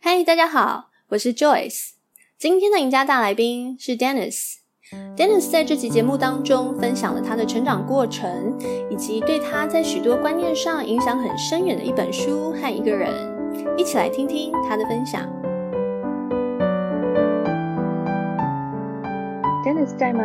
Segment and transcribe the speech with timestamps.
[0.00, 1.90] 嗨，大家好，我是 Joyce。
[2.38, 4.58] 今天的赢家大来宾是 Dennis。
[5.16, 8.56] Dennis 在这期节目当中分享了他的成长过程，
[8.88, 13.12] 以及对他在许多观念上影响很深远的一本书和一个人。
[13.76, 15.22] 一起来听听他的分享。
[19.64, 20.22] Dennis 在吗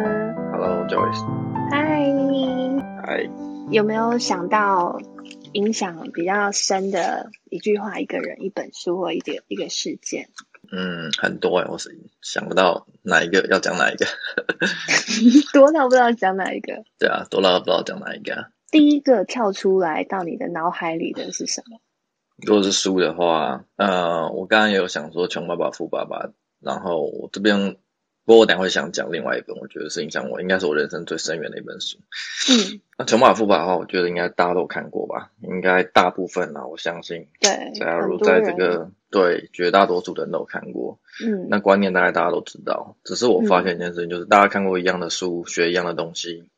[0.51, 1.25] ？Hello, Joyce。
[1.71, 2.11] 嗨。
[3.01, 3.27] 嗨。
[3.71, 4.99] 有没有想到？
[5.53, 10.29] 影响比较深的一句话、一个人、一本书或一个一个事件，
[10.71, 14.05] 嗯，很多哎，我是想不到哪一个要讲哪一个，
[15.53, 16.83] 多到不知道讲哪一个。
[16.99, 18.47] 对啊，多到不知道讲哪一个。
[18.71, 21.79] 第一个跳出来到你的脑海里的是什么？
[22.45, 26.27] 如果是书的话，呃，我刚刚也有想说《穷爸爸富爸爸》，
[26.59, 27.77] 然后我这边。
[28.25, 31.97] 不过我等会想讲另外一本，我觉得是影响我，应该是我人生最深远的一本书。
[32.49, 35.31] 嗯，那《穷爸爸富爸爸》的话，我觉得应该大家都看过吧？
[35.41, 37.27] 应该大部分啊，我相信。
[37.41, 37.73] 对。
[37.75, 42.95] 假如在这个对绝大多数的人都看过，嗯，那观念大概大家都知道。
[43.03, 46.49] 只是我发现一件事情，就是大家看过一样的书，学一样的东西，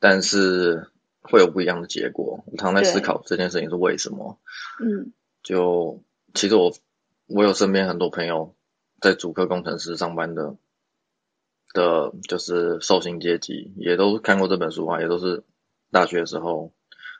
[0.00, 0.86] 但是
[1.20, 2.42] 会有不一样的结果。
[2.46, 4.38] 我常在思考这件事情是为什么。
[4.80, 6.72] 嗯，就其实我
[7.26, 8.54] 我有身边很多朋友。
[9.00, 10.56] 在主科工程师上班的
[11.72, 15.44] 的，就是受薪阶级，也都看过这本书啊，也都是
[15.90, 16.72] 大学的时候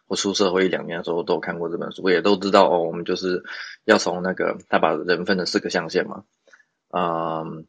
[0.06, 3.44] 或出社会一两年的时候都有看过这本书，也都知道哦，我们就是
[3.84, 6.24] 要从那个他把人分成四个象限嘛，
[6.90, 7.66] 嗯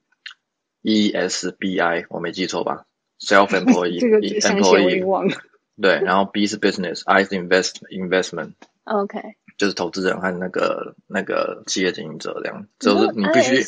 [0.81, 2.85] ，E S B I 我没记错吧
[3.19, 5.35] ，Self Employee， 这个象限我已经忘了，
[5.81, 9.35] 对，然后 B 是 Business，I 是 Invest Investment，OK。
[9.59, 13.65] 就是投资人和那个那个企业经营者这样，就是你必须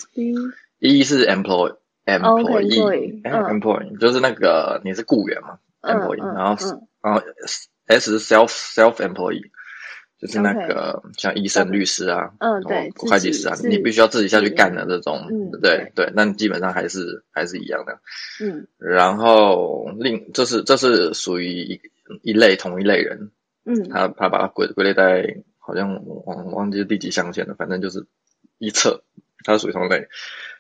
[0.80, 1.76] 一是 employee
[2.06, 6.56] employee，employee 就是那个你是雇员嘛，employee，然后
[7.04, 7.22] 然后
[7.88, 9.52] S 是 self self employee，
[10.18, 15.28] 就是那个像医生、律师啊，嗯对，会计师啊，你必须要自己下去干的这种，
[15.62, 18.00] 对对，那基本上还是还是一样的，
[18.40, 21.82] 嗯，然后另这是这是属于一
[22.24, 23.30] 一类同一类人，
[23.66, 25.44] 嗯，他他把它归归类在。
[25.72, 28.08] 好像我忘忘记第几象限了，反正就是
[28.58, 29.06] 一侧，
[29.46, 30.10] 它属于同类。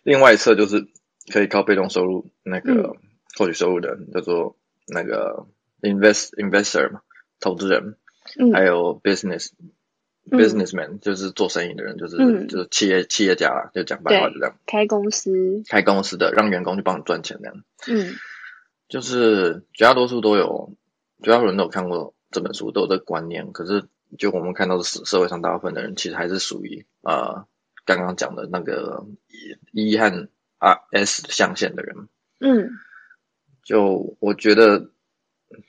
[0.03, 0.87] 另外一侧就是
[1.33, 2.95] 可以靠被动收入那个
[3.37, 4.55] 获取收入的叫做
[4.87, 5.47] 那个
[5.81, 7.01] invest investor 嘛，
[7.41, 7.97] 投资人。
[8.39, 8.53] 嗯。
[8.53, 14.55] 还有 business、嗯、businessman 就是做生意的人，就是、嗯、就是企业企业家啦，就讲白话就这样。
[14.65, 15.61] 开公司。
[15.67, 17.63] 开公司的，让员工去帮你赚钱这样。
[17.89, 18.13] 嗯。
[18.87, 20.73] 就是绝大多数都有，
[21.21, 23.83] 绝大多数人都有看过这本书，都有这个观念，可是。
[24.17, 27.45] 就我们看到的社社会上大部分的人，其实还是属于呃
[27.85, 29.05] 刚刚讲的那个
[29.71, 30.29] E 和
[30.59, 32.07] R S 象限的人。
[32.39, 32.71] 嗯，
[33.63, 34.89] 就我觉得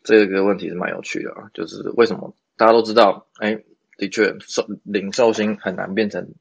[0.04, 3.62] 这个问题是蛮有趣的啊，就是为什么大家都知道，哎，
[3.96, 6.34] 的确受领受薪很难变成，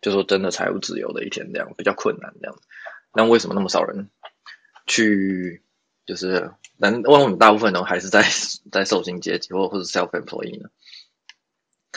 [0.00, 2.56] 就说真的财务自由的一天这样，比较困难这样。
[3.12, 4.10] 那为什么那么少人
[4.86, 5.62] 去，
[6.04, 8.22] 就是但问我们大部分人还是在
[8.70, 10.68] 在受薪阶级或或者 self employee 呢？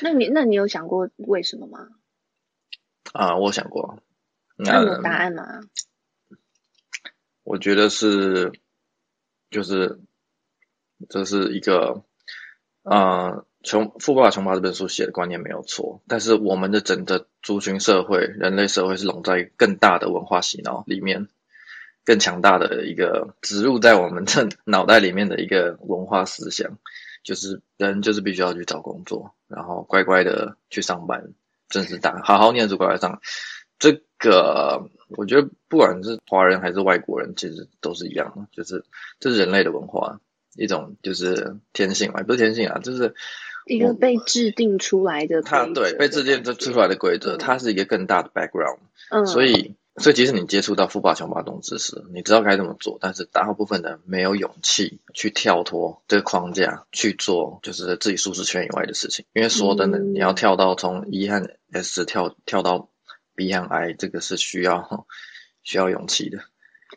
[0.01, 1.87] 那你那你有想过为什么吗？
[3.13, 4.01] 啊，我想过。
[4.55, 5.43] 那有答案吗？
[7.43, 8.51] 我觉得是，
[9.49, 9.99] 就是
[11.09, 12.03] 这是一个，
[12.83, 21.27] 啊，穷富爸爸穷爸爸这本书写的观念没有错，但是我们的整个族群社会、人类社会是笼在更大的文化洗脑里面，
[22.05, 26.77] 更强大的一个植入在我们这 脑袋里面的一个文化思想。
[27.23, 31.33] 就是人就是必须要去找工作，然后乖乖的去上班，
[31.69, 33.21] 正式打好好念书，乖乖上。
[33.77, 38.83] 这个我觉得不管是华人还是外国人，其实都是一样的，就是
[39.19, 40.19] 这是人类的文化，
[40.55, 43.13] 一种就是天性嘛，不是天性啊，就是
[43.65, 49.75] 一个被制定出来的，它对被制定这出来的规则，它是一个更大的 background，嗯，所以。
[49.99, 59.25] 所以，即使你接触到富爸穷爸懂知识，你知道该怎么做，但是大部分的人没有勇气去跳脱这个框架去做，就是自己舒适圈以外的事情。
[59.33, 62.89] 因为说真的，嗯、你要跳到从 E 和 S 跳跳到
[63.35, 65.05] B 和 I，这个是需要
[65.63, 66.39] 需要勇气的。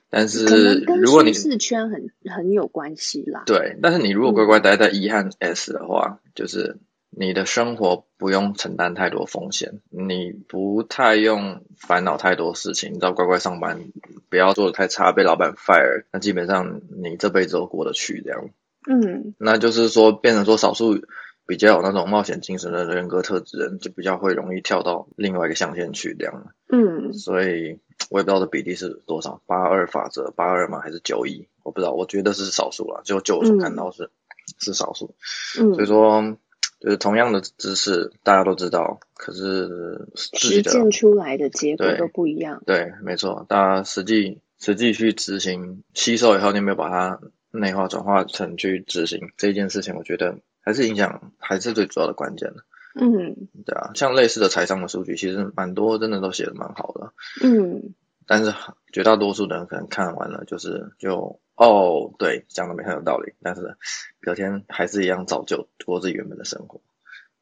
[0.08, 0.44] 但是，
[0.84, 3.42] 如果你舒适圈很很有关系啦。
[3.46, 6.78] 对，但是你如果乖乖待在 E 和 S 的话，嗯、就是。
[7.14, 13.84] 你的生活不用承担太多风险，你不太用烦恼太多事情，你只要乖乖上班，
[14.30, 18.48] 不要做的太差，被老板 fire，那基本上你这辈子都过得去这样。
[18.88, 21.02] 嗯，那就是说，变成说少数
[21.46, 26.54] 比较有那种冒险精神的人格特质人，就比较会容易跳到另外一个象限去这样。
[26.72, 27.78] 嗯，所以
[28.08, 30.80] 我也不知道的比例是多少，八二法则，八二吗？
[30.80, 31.46] 还是九一？
[31.62, 34.10] 我不知道，我觉得是少数啦，就就我所看到是、嗯、
[34.58, 35.14] 是少数。
[35.60, 36.38] 嗯，所以说。
[36.82, 42.60] 就是同样的知识，大家都知道，可是实践出来的结果都不一样。
[42.66, 47.20] 对，对，没错，大家实际实际去执行吸收以后，你有没有把它
[47.52, 49.94] 内化转化成去执行这件事情？
[49.94, 52.64] 我觉得还是影响，还是最主要的关键的。
[53.00, 57.12] 嗯，对啊，像类似的财商的数据，其实蛮多，真的都写的蛮好的。
[57.44, 57.94] 嗯，
[58.26, 58.52] 但是
[58.92, 61.38] 绝大多数的人可能看完了，就是就。
[61.62, 63.76] 哦，对，讲的没很有道理，但是
[64.20, 66.80] 隔天还是一样早就过自己原本的生活。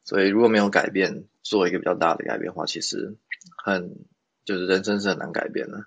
[0.03, 3.17] 所以如果没有改变，做一个比较大的改变的话，其实
[3.63, 3.95] 很
[4.45, 5.85] 就是人生是很难改变的。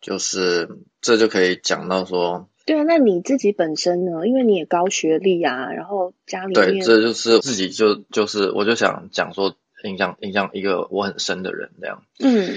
[0.00, 0.68] 就是
[1.00, 4.26] 这就可以讲到说，对啊，那你自己本身呢？
[4.26, 12.04] 因为你也高学历啊，然后家里面，对，这就是自己就就是我就想讲说，影响影响一个我很深的人这样。
[12.18, 12.56] 嗯。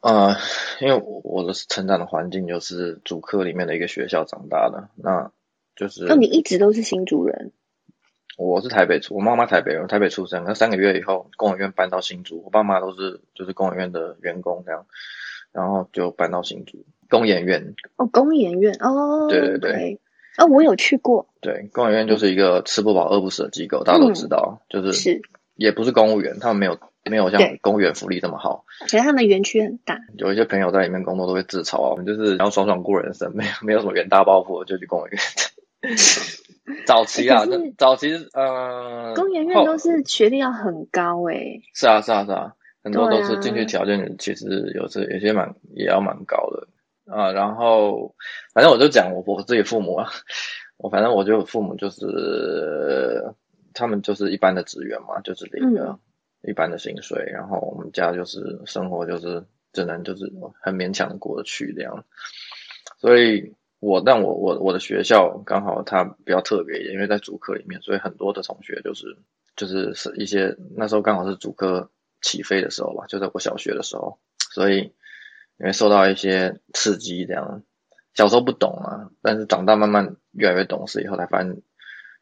[0.00, 0.36] 呃，
[0.80, 5.32] 因为我的成长的环境就是主科里面的一个学校长大的，那
[5.74, 6.04] 就是。
[6.04, 7.52] 那、哦、你一直都是新竹人？
[8.36, 10.44] 我是台北出，我妈妈台北人，台北出生。
[10.46, 14.86] 那三个月以后，工研院搬到新竹，我爸妈都是就是工研院的员工这样，
[15.50, 17.74] 然后就搬到新竹工研院。
[17.96, 20.00] 哦，工研院哦，对对对，
[20.36, 21.26] 哦，我有去过。
[21.40, 25.22] 对，工研院就是一个吃不饱饿不死的机构，大家都知道，嗯、就是是
[25.56, 26.78] 也不是公务员，他们没有。
[27.08, 35.18] 没有像公务员福利这么好，可是他们园区很大，有一些朋友在里面工作都会自嘲啊，我们就是然后爽爽过人生，没有 没有什么远大抱负，就去公务员。
[36.86, 41.62] 早期啊，那早期呃，工研院都是学历要很高诶、欸。
[41.72, 46.68] 是啊是啊是啊，很多都是进去条件其实有时有些蛮也要蛮高的
[47.10, 47.32] 啊。
[47.32, 48.14] 然后
[48.52, 50.10] 反正我就讲我我自己父母啊，
[50.76, 53.32] 我反正我就父母就是
[53.72, 55.84] 他们就是一般的职员嘛，就是领个。
[55.84, 55.98] 嗯
[56.42, 62.04] 一般的薪水，然后我们家就是生活就是只能就是很勉强的过得去这样，
[62.98, 69.18] 所以我但我我我的学校刚好它比较特别一点，因为在主科里面，所以很多的同学就是
[69.56, 71.90] 就是是一些那时候刚好是主科
[72.22, 74.18] 起飞的时候吧，就在我小学的时候，
[74.52, 74.94] 所以
[75.58, 77.62] 因为受到一些刺激这样，
[78.14, 81.60] 小时候不懂啊，但是长大慢慢越来越懂事以后才发现，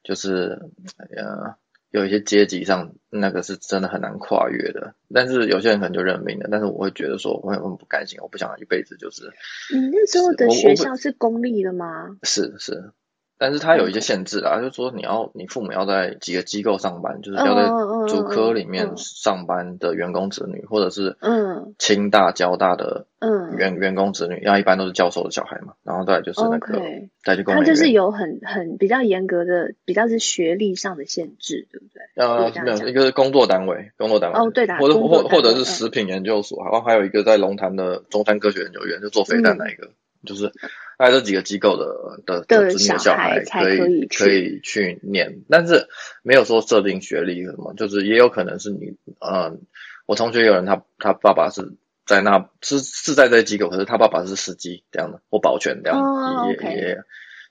[0.03, 0.71] 就是
[1.15, 1.57] 呃。
[1.91, 4.95] 有一些阶级上，那个是真的很难跨越的。
[5.15, 6.49] 但是有些人可能就认命了。
[6.51, 9.33] 但是我会觉得说，我很不甘心，我不想一辈子就是。
[9.73, 12.17] 你那时候的学校是公立的吗？
[12.23, 12.93] 是是。
[13.39, 17.69] 但是它有一些限制啊，就是说你要你父母要在几个机构上班，就是要在
[18.09, 21.75] 主科里面上班的员工子女，或者是嗯。
[21.79, 23.57] 清大、交大的嗯。
[23.57, 25.75] 员员工子女，要一般都是教授的小孩嘛。
[25.83, 26.81] 然后再来就是那个
[27.23, 32.03] 再去公务员，他就是有很很比较严格的，比较是学历上的限制，对不对？
[32.15, 39.91] 呃，没有，一个是工作单位，工作单位哦，对的，或者或或者是食品研究所，然后还有一个在龙潭的中山科学研究院，就做肥蛋那一个，
[40.27, 40.53] 就是。
[40.99, 45.89] 还有这几个机构的的的子女小孩可以可以去念，但是
[46.23, 49.61] 没有说设定学历什么，就是也有可能是你，嗯，
[50.07, 51.75] 我同学有人他他爸爸是
[52.07, 57.03] 在那是是在这些机构，可是他爸爸是司机这样的或保全这样，的、也也，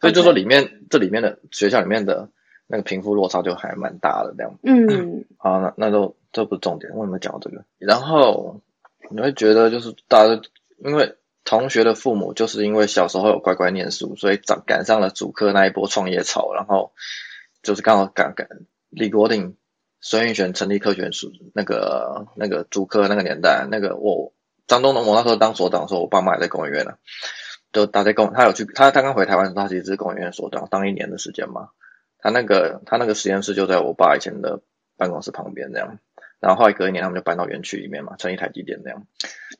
[0.01, 2.31] 所以就说里面.这里面的学校里面的
[2.65, 7.63] 那个贫富落差就还蛮大的这样，嗯，好，那那都这不是重点，为什么讲这个？
[7.77, 8.59] 然后
[9.11, 10.41] 你会觉得就是大家
[10.79, 11.15] 因为。
[11.45, 16.91] 同学的父母就是因为小时候有乖乖念书，所以赶赶上了主科那一波创业潮，然后
[17.61, 18.49] 就是刚好赶赶
[18.89, 19.55] 李国鼎、
[20.01, 24.33] 孙运璇成立科学署那个那个主科那个年代，那个我
[24.65, 26.95] 张东龙我那时候当所长的时候，我爸妈也在工研院呢，
[27.71, 31.69] 就他在工他有去他他刚回台湾，他其实是工研院所长，当一年的时间嘛，
[32.17, 34.61] 他那个他那个实验室就在我爸以前的
[34.97, 35.99] 办公室旁边这样。
[36.39, 39.05] 然后后来隔一年，他们就搬到园区里面嘛，成立台积电这样。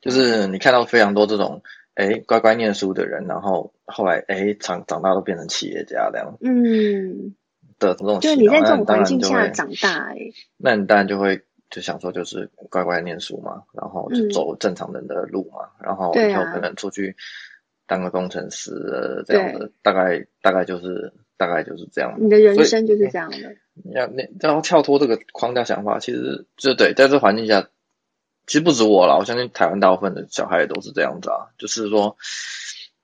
[0.00, 1.62] 就是你看到非常多这种，
[1.94, 6.36] 哎，乖乖念书的人，然后后来哎长长大都变成企业家这样。
[6.40, 7.34] 嗯。
[7.78, 10.16] 的这种，就你在这种环境下长大，哎，
[10.56, 17.14] 那你当然就会就想说，就是乖乖念书嘛，然后就走正常人的路嘛，嗯、然后以后可能出去
[17.86, 22.16] 当个工程师这样的，大概大概就是大概就是这样。
[22.18, 23.36] 你的人生就是这样的。
[23.84, 27.68] 你要那然后跳脱这个框架想法，其实就对，在这环境下，
[28.46, 32.16] 其实不止我了，我相信台湾大部分的小孩也都是这样子啊，就是说，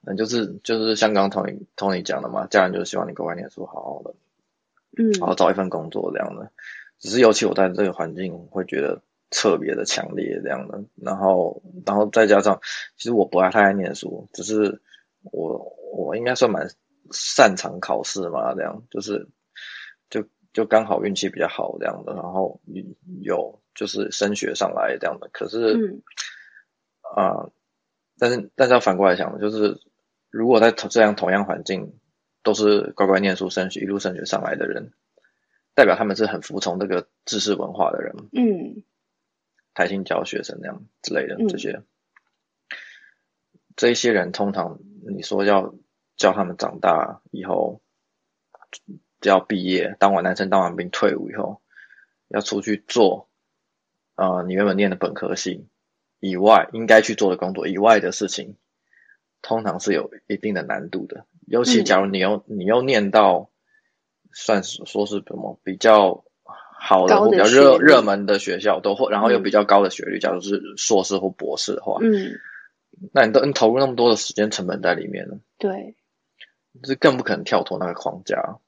[0.06, 4.14] 嗯，就是就是像刚刚 Tony Tony 讲的嘛，家人就是希望你乖乖念书，好好的，
[4.96, 6.50] 嗯，好好找一份工作这样的。
[6.98, 12.60] 只是尤其我在这个环境会觉得特别的强烈这样的，然后然后再加上，
[12.96, 14.80] 其实我不爱太爱念书，只是
[15.22, 16.70] 我我应该算蛮
[17.10, 19.28] 擅长考试嘛，这样就是。
[20.52, 22.60] 就刚好运气比较好这样的，然后
[23.20, 26.02] 有就是升学上来这样的，可是，嗯，
[27.00, 27.52] 啊、呃，
[28.18, 29.80] 但是但是要反过来想，就是
[30.30, 31.98] 如果在这样同样环境，
[32.42, 34.92] 都是乖乖念书升学一路升学上来的人，
[35.74, 38.14] 代表他们是很服从这个知识文化的人。
[38.32, 38.82] 嗯，
[39.72, 41.82] 台新教学生那样之类的、嗯、这些，
[43.74, 45.74] 这一些人通常你说要
[46.16, 47.80] 教他们长大以后，
[49.28, 51.60] 要毕业，当完男生当完兵退伍以后，
[52.28, 53.28] 要出去做，
[54.16, 55.66] 呃，你原本念的本科系
[56.20, 58.56] 以外应该去做的工作以外的事情，
[59.42, 61.26] 通常是有一定的难度的。
[61.46, 63.50] 尤其假如你又、嗯、你又念到，
[64.32, 66.24] 算是说是什么比较
[66.78, 72.38] 好的或比较热热门的学校，都或然后又比较高的学历，嗯、假如是硕士或博士的话，嗯，
[73.12, 75.96] 那你都你投入那么多的时间成本在里面了，对，
[76.84, 78.58] 是更不可能跳脱那个框架。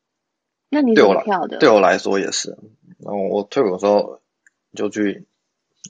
[0.75, 1.59] 那你怎么跳的？
[1.59, 2.59] 对我来说也是。
[2.99, 4.21] 然后我退伍的时候
[4.75, 5.27] 就去，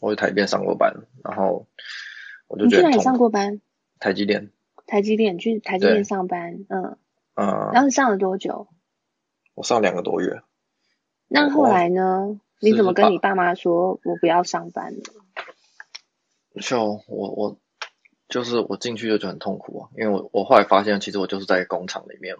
[0.01, 1.67] 我去台电上过班，然后
[2.47, 3.61] 我就觉得你去哪里上过班？
[3.99, 4.51] 台积电。
[4.87, 6.99] 台积电去台积电上班，嗯
[7.35, 7.47] 嗯。
[7.73, 8.69] 然后你上了多久？
[9.55, 10.43] 我上两个多月。
[11.29, 12.39] 那后来呢？
[12.61, 15.03] 你怎么跟你爸妈说我不要上班了？
[16.61, 17.59] 就我我
[18.29, 22.37] 就是我进去就觉得很痛苦啊，因为我我后来发现，其实我就是在工厂里面。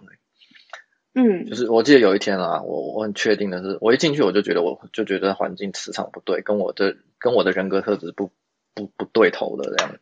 [1.17, 8.31] 嗯，就是我记得有一天啊，我我很确定的是，我一进去我就觉得我就觉得环境磁场不对，跟我的跟我的人格特质不
[8.73, 9.95] 不不对头的这样。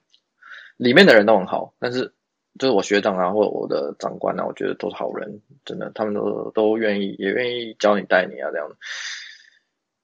[0.76, 2.14] 里面的人都很好，但是
[2.58, 8.68] 就是我学长啊，或者我的长官啊，我觉得都是好人，真的，他们都都愿意也愿意教你带你啊这样。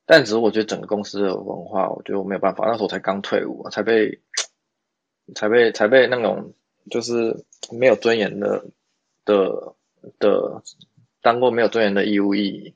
[0.06, 4.20] 但只是我觉得整个公司的文化，我觉得我没有办法，那时候才刚退伍，才被
[5.34, 6.54] 才被才被那种
[6.92, 8.64] 就是没有尊严的
[9.26, 9.74] 的
[10.20, 10.62] 的。
[11.22, 12.76] 当过没有尊严的义务役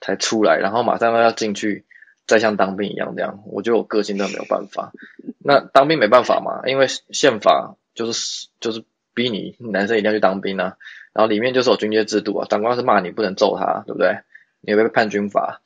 [0.00, 1.84] 才出来，然后马上要进去，
[2.26, 4.92] 再像当兵一样这样，我觉得我个性都没有办法。
[5.38, 10.76] 那当兵没办法嘛，因为宪法就是就是逼你男生一定要去当兵啊，
[11.14, 14.18] 然后里面就是有军阶制度啊，长官是骂你不能揍他，对不对？
[14.60, 15.62] 你会被判军法，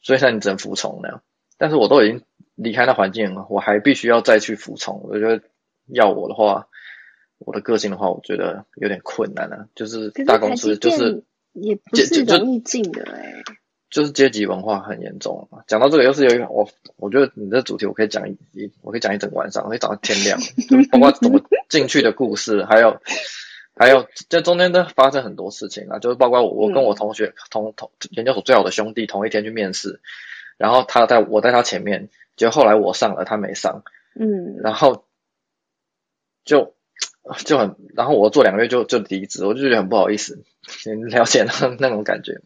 [0.00, 1.22] 所以说你只能服从那样。
[1.56, 2.22] 但是我都已经
[2.54, 5.42] 离开那环境了，我还必须要再去服从，我觉得
[5.86, 6.68] 要我的话，
[7.38, 11.24] 我的个性的话，我觉得有点困难啊，就是大公司就是。
[11.60, 13.44] 也不是容易进的哎、欸，
[13.90, 15.60] 就是阶级文化很严重嘛。
[15.66, 18.36] 讲到这个，又是有一个我，我觉得你这主题我可以讲一，
[18.82, 20.38] 我可以讲一整晚上，我可以讲到天亮，
[20.68, 23.00] 就包括怎么进去的故事，还有
[23.74, 30.00] 还有这中间都发生很多事情啊，就是包括我，我跟我同学、嗯、同同研究所最好的兄弟同一天去面试，
[30.56, 33.82] 然后他在我在他前面，结果后来我上了，他没上，
[34.18, 35.04] 嗯，然后
[36.44, 36.74] 就
[37.44, 40.42] 就很，然后我做两个月就就离职，我就觉得很不好意思。
[40.66, 42.42] 先了解那 那种感觉，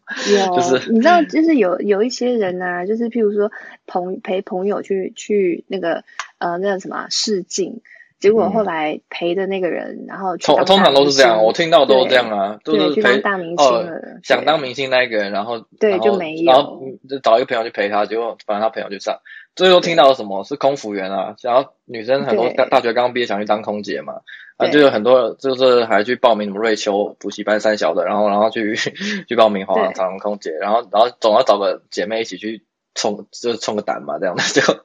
[0.46, 3.50] 有，就是你知道，就是有有一些人啊，就是譬如说
[3.86, 6.04] 朋陪朋友去去那个
[6.38, 7.80] 呃那个什么试镜，
[8.20, 19.18] 结果后来陪的那个人，嗯、然后通通常都是这样，我听到都是这样啊，对就是陪去当大明星了，哦，想当明星那一个人，然后对就没有，然后就找一个朋友去陪他，结果反正他朋友去上，
[19.56, 24.20] 最后听到什么是空服员啊，然后女生很多大大学刚毕业想去当空姐嘛。
[24.66, 28.74] 啊，就有很多，就是还去报名什么瑞秋补习班三小的，然后然后去
[29.28, 32.62] 去报名华航长荣空姐，然后然后总要找个姐妹一起去
[32.94, 34.42] 冲，就是冲个胆嘛，这样的。
[34.52, 34.84] 结果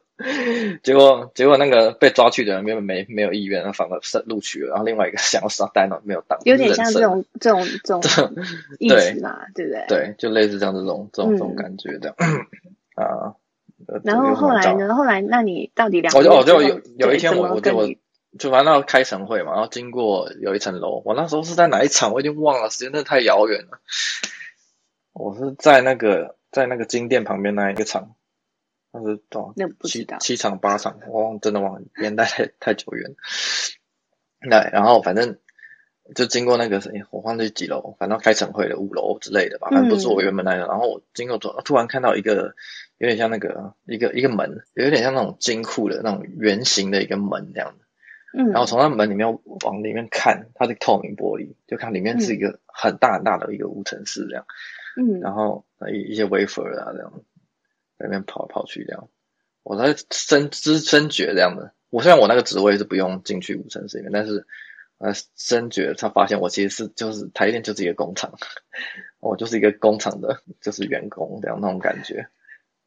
[0.82, 8.34] 结果结果那个被抓去的人没有没没有意愿，反而是录取了，然后另外一个 想要上单了没有当，有点像这种这种这种
[8.80, 9.86] 意思嘛，对不对？
[9.88, 13.36] 对，就类似像这种这种这种感觉这样、嗯、啊。
[14.04, 14.96] 然后后来呢？
[14.96, 16.12] 后来那你到底两？
[16.18, 17.88] 我就我就有有一天我我就我。
[18.38, 23.80] 就反正要开晨会嘛，然后经过有一层楼，我那时候是在哪一场，我已经忘了，时间真的太遥远了。
[25.14, 28.16] 我是在那个在那个金店旁边那一个场，
[28.92, 29.88] 那是多少？
[29.88, 33.16] 七七场八场，我忘真的忘了，年代太太久远。
[34.40, 35.40] 那，然后反正
[36.14, 40.66] 就经过那个谁，我忘记几楼，反正开晨会的五楼之类的吧，反正不是我原本那个。
[40.66, 42.54] 嗯、然后我经过突突然看到一个
[43.00, 47.87] 有点像那个一个一个门，有点像那种金库的那种圆形的一个门这样的。
[48.34, 54.46] 嗯，然后从那门里面往里面看，它是透明玻璃，就看里面是一个很大很大的一个无尘室这样。
[54.98, 57.14] 嗯，然后一一些 wafer 啊这样，
[57.98, 59.08] 在那边跑来跑去这样。
[59.64, 61.74] 我在深知深觉这样的。
[61.90, 64.46] 我虽然我那个职位是不用进去无尘室里面，但是
[64.98, 68.34] 呃深觉他发现我其实是就是台电就是一个工厂，
[69.20, 72.28] 我就是一个工厂的就是员工这样那种感觉。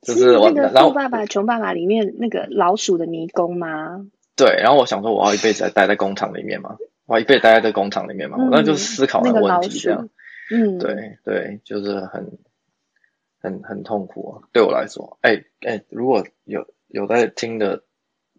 [0.03, 4.07] 就是我那个富爸爸穷爸爸里面那个老鼠的迷宫吗？
[4.45, 10.09] 对，然后我想说，我要一辈子待在工厂里面嘛，我要一辈子待在这工厂里面嘛，嗯、我那就思考那个问题这样，
[10.51, 12.39] 嗯，对对，就是很
[13.41, 17.83] 很很痛苦啊，对我来说，哎哎，如果有有在听的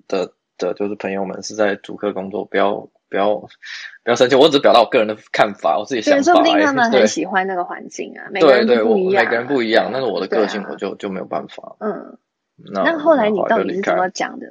[0.07, 6.23] 的的，就是朋友们是在主科工作，不要不不要不要生气，我只表达我个人的看法，我自己想法。
[6.23, 11.75] 说不定他们很喜欢那个环境啊，对每个人不一样，每个人不一样，但是我的个性我就、啊、就没有办法。
[11.79, 12.17] 嗯，
[12.55, 14.47] 那，那后来你到底是怎么讲的？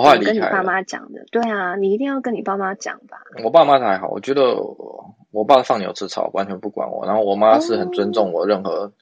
[0.00, 3.18] 后来跟你爸妈讲的，对啊，你一定要跟你爸妈讲吧。
[3.44, 4.56] 我爸妈还好，我觉得
[5.30, 7.06] 我爸放牛吃草，完全不管我。
[7.06, 8.92] 然后我妈是很尊重我任何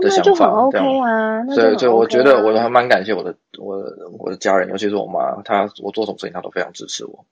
[0.00, 1.46] 的想法，哦、那就很 OK 啊。
[1.46, 7.26] 所以，就我觉得我还蛮感谢我的，我的我的家人，尤其是我妈，她我做什么事情，她都非常支持我。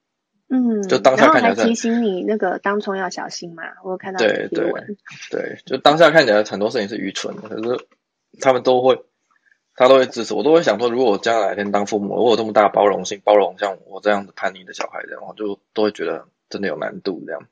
[0.49, 3.63] 嗯，就当下看起来提醒你那个当冲要小心嘛。
[3.85, 4.73] 我有看到对对
[5.31, 7.87] 对，就当下看起来很多事情是愚蠢的，可是
[8.41, 9.05] 他们都会。
[9.81, 17.49] 他都会支持我，都会想说，如果我将来哪天当父母，我有这么大的包容性，包容像我这样子叛逆的小孩这样，我就都会觉得真的有难度这样。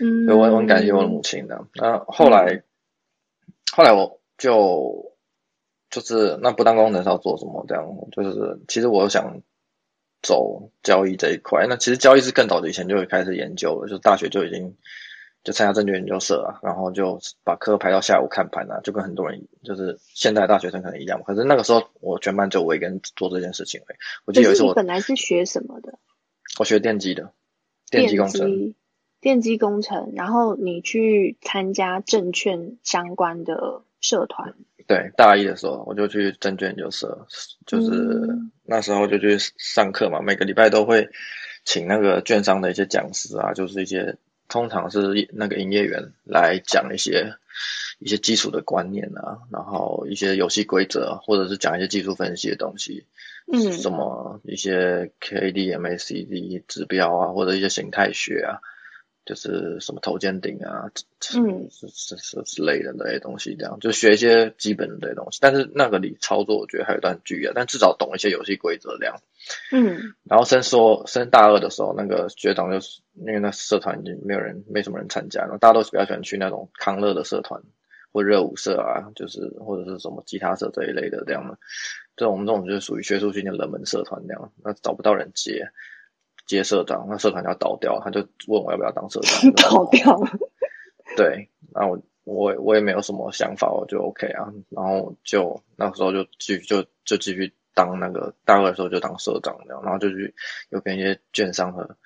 [0.00, 1.64] 嗯，所以我很感谢我的母亲的。
[1.74, 2.62] 那后来，嗯、
[3.72, 5.16] 后来我就
[5.90, 9.40] 就是那不当工程师要做什么这样，就是其实我想
[10.22, 11.66] 走交易这一块。
[11.68, 14.76] 那其实交易是更早的以前就会开始研究了，就是大学就已经。
[15.48, 21.22] 就参加证券研究社啊，然后就把课排到下午看盘啊，就跟很多人就是现在大学生可能一样。
[21.24, 23.80] 可是那个时候我全班就我一个人做这件事情。
[24.26, 25.98] 我记得有一次我本来是学什么的？
[26.58, 27.32] 我学电机的，
[27.90, 28.74] 电机工程。
[29.22, 34.54] 电机工程，然后你去参加证券相关的社团。
[34.86, 37.26] 对，大一的时候我就去证券研究社，
[37.64, 41.08] 就是那时候就去上课嘛，每个礼拜都会
[41.64, 44.18] 请那个券商的一些讲师啊，就是一些。
[44.48, 47.34] 通常是那个营业员来讲一些
[47.98, 53.04] 一些基础的观念啊，然后一些游戏规则，或者是讲一些技术分析的东西，
[53.52, 58.60] 嗯，什么一些 K D M A C D 指标啊，或者一些形态学啊。
[59.28, 60.90] 就是什么头肩顶啊，
[61.36, 65.38] 嗯，是是是之类的那些东西，这样就学一些基本的这些东西。
[65.42, 67.52] 但是那个里操作，我觉得还有一段距离啊。
[67.54, 69.20] 但至少懂一些游戏规则这样。
[69.70, 70.14] 嗯。
[70.24, 77.60] 然后升说升大二的时候，那个学长就是因为那社团已经没有人，没什么人参加了，大家都比较喜欢去那种康乐的社团
[78.12, 81.58] 或热舞社啊，就是或者是什么吉他社这一类的这样的。
[82.16, 85.70] 就我们这种就是属于学术性的冷门社团那样，那找不到人接。
[86.48, 89.52] 接社长，那社团要倒掉，他就问我要不要当社长。
[89.54, 90.30] 倒掉了。
[91.16, 94.52] 对，那我我我也没有什么想法，我就 OK 啊。
[94.70, 100.34] 然后就那时候就继续就就继续当那个大二的时候就当社长这样，然后就去
[100.70, 101.96] 有跟一些券商和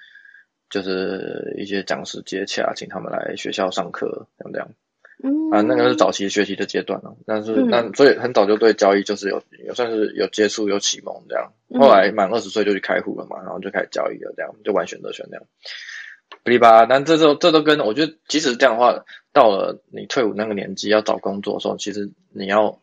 [0.68, 4.68] 就是一些讲师接洽，请他们来学校上课，这样这样。
[5.24, 15.46] 嗯啊，那个是早期学习的阶段了，但是、嗯、那所以很早就对交易就是有有算是有接触有启蒙这样，后来满二十岁就去开户了嘛，然后就开始交易了这样，就玩选择权这样，
[16.44, 16.86] 不离吧？
[16.86, 22.80] 但这都这都跟我觉得，即使这样的话，到了你退伍那个年纪要找工作的时候，其实你要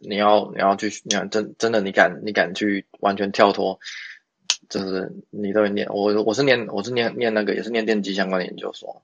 [0.00, 3.80] 你要你要去，你看真真的你敢你敢去完全跳脱，
[4.68, 9.02] 就是你都会念我我是念我是念念那个也是念电机相关的研究所。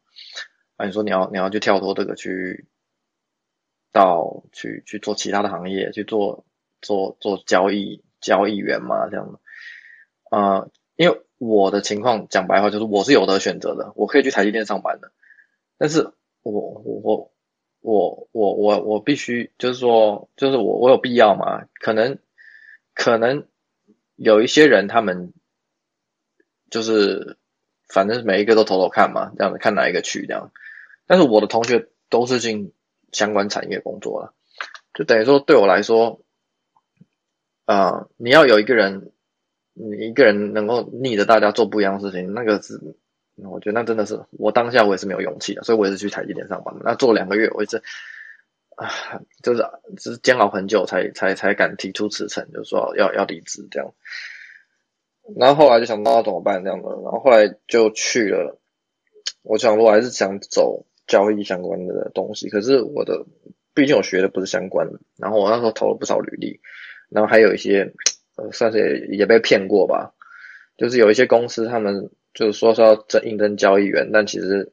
[0.77, 2.67] 啊，你说你要你要去跳脱这个去
[3.93, 6.45] 到去去做其他的行业，去做
[6.81, 9.39] 做做交易交易员嘛，这样的。
[10.31, 15.13] 呃，因为我的情况讲白话就是我是有得选择的，我可以去台积电上班的，
[15.77, 16.11] 但是
[16.43, 17.31] 我我
[17.81, 21.67] 我我我我必须就是说就是我我有必要嘛？
[21.81, 22.19] 可能
[22.95, 23.47] 可能
[24.17, 25.35] 有一些人他们
[26.71, 27.37] 就是
[27.87, 30.51] 反正每一个都投投看嘛，这样子看哪一个去这样。
[31.07, 32.73] 但是我的同学都是进
[33.13, 34.35] 相关产业工作了，
[34.95, 36.24] 就等于说对我来说，
[37.67, 39.13] 呃，你要有一个人，
[39.73, 42.81] 你一个人能够逆着大家做不一样的事情，那个是，
[43.37, 46.75] 我觉得那真的是我当下我也是没有勇气的，所以我也是去台积电上班。
[46.83, 47.83] 那做两个月，我一直
[48.77, 48.89] 啊，
[49.43, 49.65] 就是
[49.97, 53.95] 就是煎熬很久才才才敢提出辞呈，就是说要要离职这样。
[55.37, 58.59] 然后后来就想到怎么办这样的，然后后来就去了。
[59.43, 60.87] 我想我还是想走。
[61.07, 63.27] 交易相关的东西，可是我的
[63.75, 66.63] 毕竟我学的不是相关的，然后我那时候投了不少履历，
[67.15, 67.93] 然后还有一些
[68.37, 70.13] 呃算是也也被骗过吧，
[70.77, 74.73] 就是有一些公司他们就是说是要征应征交易员，但其实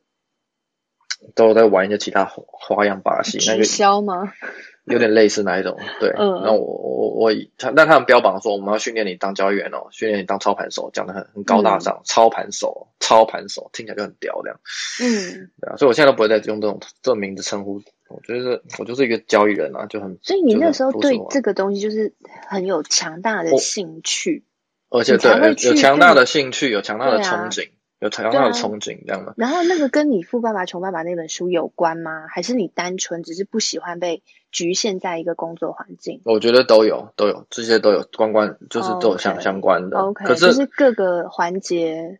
[1.35, 4.33] 都在玩一些其他花样把戏，那个直销吗？
[4.85, 14.59] 有点类似那一种，对，嗯，那我我我但他们标榜说我们要训练你当交易员哦，训练你当操盘手，讲的很很高大上，嗯、操盘手，操盘手听起来就很屌这样，
[15.03, 17.79] 嗯，对啊，所以我现在都不会再用这种这种名字称呼，
[18.13, 22.13] 我觉得我就是一个交易人啊，就很，所以你那时候对这个东西就是
[22.47, 24.43] 很有强大的兴趣，
[24.89, 27.69] 而且对有强大的兴趣，有强大的憧憬，
[27.99, 29.33] 有强大的憧憬这样的。
[29.37, 32.27] 然后那个跟你《富爸爸穷爸爸》那本书有关吗？
[32.29, 36.21] 还是你单纯只是不喜欢被局限在一个工作环境？
[36.25, 39.97] 我觉得都有，都有这些都有关关，就是都有相.相关的。
[39.97, 42.19] OK，可是就是各个环节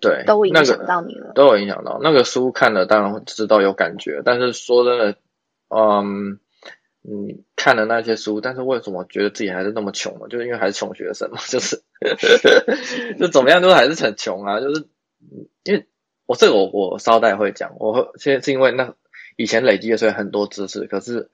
[0.00, 1.98] 对都影响到你了，那个、都有影响到。
[2.02, 5.16] 那个书看了当然知道有感觉，但是说真的，
[5.68, 6.38] 嗯。
[7.06, 10.26] 你，看了那些书，但是为什么觉得自己还是那么穷呢？
[10.30, 11.82] 就是因为还是穷学生嘛，就是
[13.20, 14.58] 就怎么样都还是很穷啊。
[14.58, 14.88] 就是
[15.64, 15.86] 因为
[16.24, 18.94] 我这个我我稍待会讲，我现在是因为那
[19.36, 21.28] 以前累积的所以很多知识，可是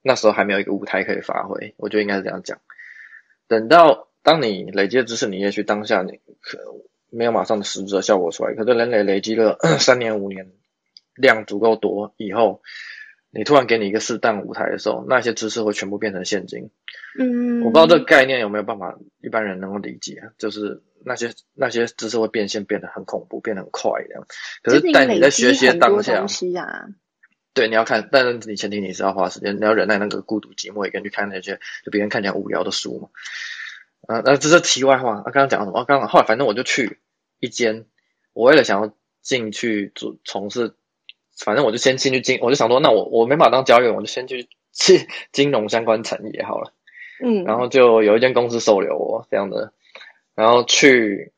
[0.00, 1.74] 那时候还没有一个舞台可以发挥。
[1.76, 2.58] 我觉得应该是这样讲。
[3.46, 6.56] 等到当你累积的知识，你也许当下你可
[7.10, 10.50] 没有马上的实质的效果出来，可是人累累积了 三年五年，
[11.14, 12.62] 量足够多以后。
[13.32, 16.70] 你突然给你一个适当舞台的时候，那些知识会全部变成现金。
[17.16, 24.26] 嗯，我不知道这个概念有没有办法一般人能够理解，就是那些那些知识会变现，变得很恐怖，变得很快这样。
[24.64, 26.26] 可是，但你在学习的当下，
[27.54, 33.10] 对，你要看，但是你前提你是要花时间，你要忍耐那个孤独寂寞，一个人去看那些就别人看起来无聊的书嘛。
[34.06, 35.16] 啊，那这是题外话。
[35.16, 35.84] 啊，刚刚讲什么？
[35.84, 36.98] 刚刚后来反正我就去
[37.38, 37.86] 一间，
[38.32, 40.74] 我为了想要进去做从事。
[41.42, 46.74] 反正我就先进去金，我就想说，那我我没法当交易员，我就先去去金融相关产业好了。
[47.24, 49.72] 嗯，然后就有一间公司收留我这样的，
[50.34, 51.32] 然后去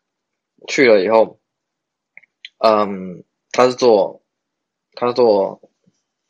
[0.67, 1.39] 去了以后，
[2.59, 3.23] 嗯，
[3.53, 4.23] 他是做
[4.95, 5.61] 他是做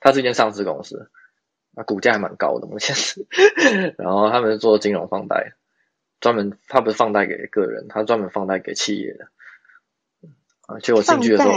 [0.00, 1.10] 他是一间上市公司，
[1.70, 3.26] 那股价还蛮高的目前是，
[3.96, 5.54] 然后他们是做金融放贷，
[6.22, 9.26] 专门他不是放贷给个人，他专门放贷给企业的。
[10.66, 11.52] 啊，结果进去的时候。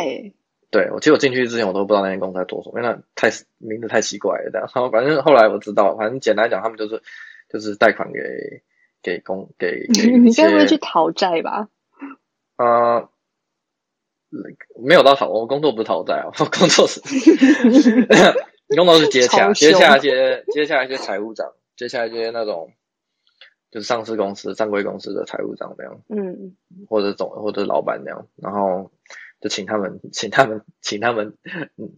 [0.71, 4.49] 对，我其实我进去之前我都不知道那间公司在做什么，因为那太名字太奇怪了。
[4.51, 7.01] 然后反正后来我知道，反正简单讲，他们就是
[7.47, 8.19] 就是贷款给
[9.01, 9.87] 给公给。
[9.87, 11.69] 给 你该不会去讨债吧？
[12.57, 13.07] 呃，
[14.83, 16.99] 没有到讨，我工作不是讨债啊， 我工作是
[18.75, 22.73] 工作是接洽接洽一些接洽一些财务长，接洽一些那种
[23.75, 26.55] 就是上市公司、正规公司的财务长那样，嗯，
[26.87, 28.89] 或者总或者老板那样，然后。
[29.41, 31.35] 就请他们，请他们，请他们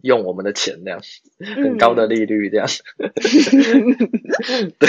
[0.02, 1.00] 用我们的钱，那样
[1.38, 2.66] 很高的利率，这样。
[2.98, 4.88] 嗯、对，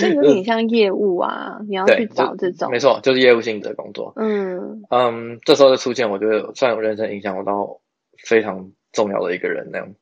[0.00, 2.70] 这有点像业务啊，你要去找这种。
[2.70, 4.12] 没错，就是业务性质的工作。
[4.16, 7.80] 嗯嗯，这时候的出现，我觉得算有人生影响我到
[8.22, 9.94] 非常重要的一个人，那样。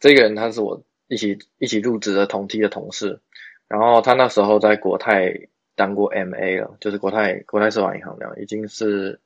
[0.00, 3.20] 这个人他是我一起一起入职的同梯的同事，
[3.68, 9.20] 然后他那时候在国泰当过 MA 了，就是国泰国泰世华银行那样，已经是。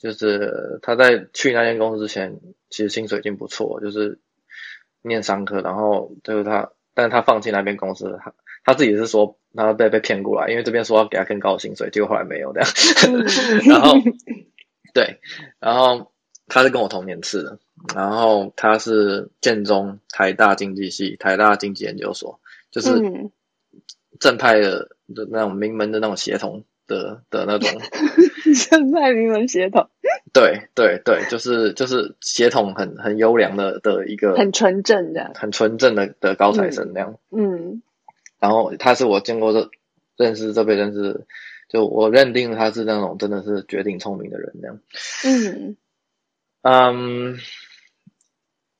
[0.00, 2.38] 就是他在去那间公司之前，
[2.70, 4.20] 其实薪水已经不错，就是
[5.02, 8.32] 念商科，然后就是他，但是他放弃那边公司，他
[8.64, 12.70] 他自己是说他被被骗过来，因为这边说要给他更高的薪水，结果后来没有这样，
[13.66, 13.96] 然后
[14.94, 15.18] 对，
[15.58, 16.12] 然后
[16.46, 17.58] 他是跟我同年次的，
[17.96, 22.38] 然后他是建中、台大经济系、台大经济研究所，
[22.70, 23.32] 就是
[24.20, 26.64] 正派的的那种名门的那种协同。
[26.88, 27.68] 的的那种，
[28.70, 29.90] 正派名门血统，
[30.32, 37.18] 对对对，就是就是血统很很优良的的一个，很纯正的，很纯正的的高材生那样。
[37.30, 37.82] 嗯，
[38.40, 39.68] 然后他是我见过的
[40.16, 41.26] 认识这辈认识，
[41.68, 44.80] 就我认定他是那种真的是绝顶聪明的人那样。
[45.26, 45.76] 嗯
[46.62, 47.36] 嗯，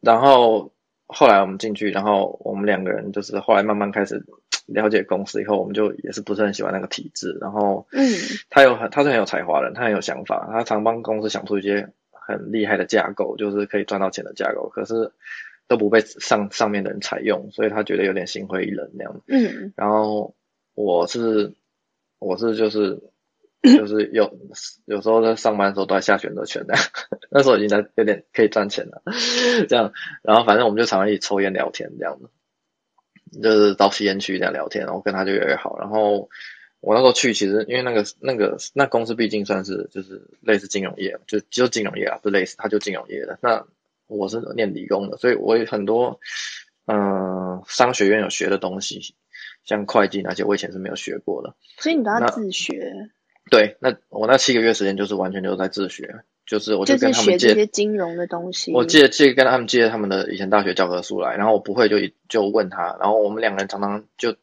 [0.01, 0.73] 然后
[1.07, 4.25] 后来我们进去，然后我们两个人就是后来慢慢开始。
[4.69, 7.37] 了解公司以后，我们就也是不是很喜欢那个体制。
[7.41, 8.07] 然后，嗯，
[8.51, 15.13] 他有很他是很有才华的人，他很有想法，他常帮公司想出一些很厉害的架构，就是可以赚到钱的架构，可是
[15.67, 19.21] 都不被上上面的人采用，所以他觉得有点心灰意冷那样。
[19.27, 20.35] 嗯，然后
[20.75, 21.55] 我是
[22.19, 23.01] 我是就是
[23.63, 24.39] 就是有
[24.85, 26.75] 有时候在上班的时候都在下选择权的，
[27.33, 29.03] 那时候已经在有点可以赚钱了，
[29.69, 29.93] 这样。
[30.23, 32.29] 然后反正我们就常常一起抽烟聊天这样子。
[33.43, 35.79] 就是到吸烟区这样聊天，然后跟他就越来越好。
[35.79, 36.29] 然后
[36.81, 43.39] 我那时候去，其实因为那个那个那公司毕竟算是就是类似金融业，就就金融业啊，不类似，他就金融业的。
[43.43, 43.67] 那
[44.07, 46.21] 我是念理工的，所以我有很多
[46.87, 49.15] 嗯、呃、商学院有学的东西，
[49.65, 51.55] 像会计那些，我以前是没有学过的。
[51.79, 53.11] 所以你都要自学？
[53.51, 56.17] 对，那我那七个月时间就是完全就是在自学。
[56.49, 61.97] 就是我就跟他们借、就是、些金融的东西，我借借跟他们借他们的以前大学教科书来，然后我不会就
[62.29, 64.35] 就问他，然后我们两个人常常就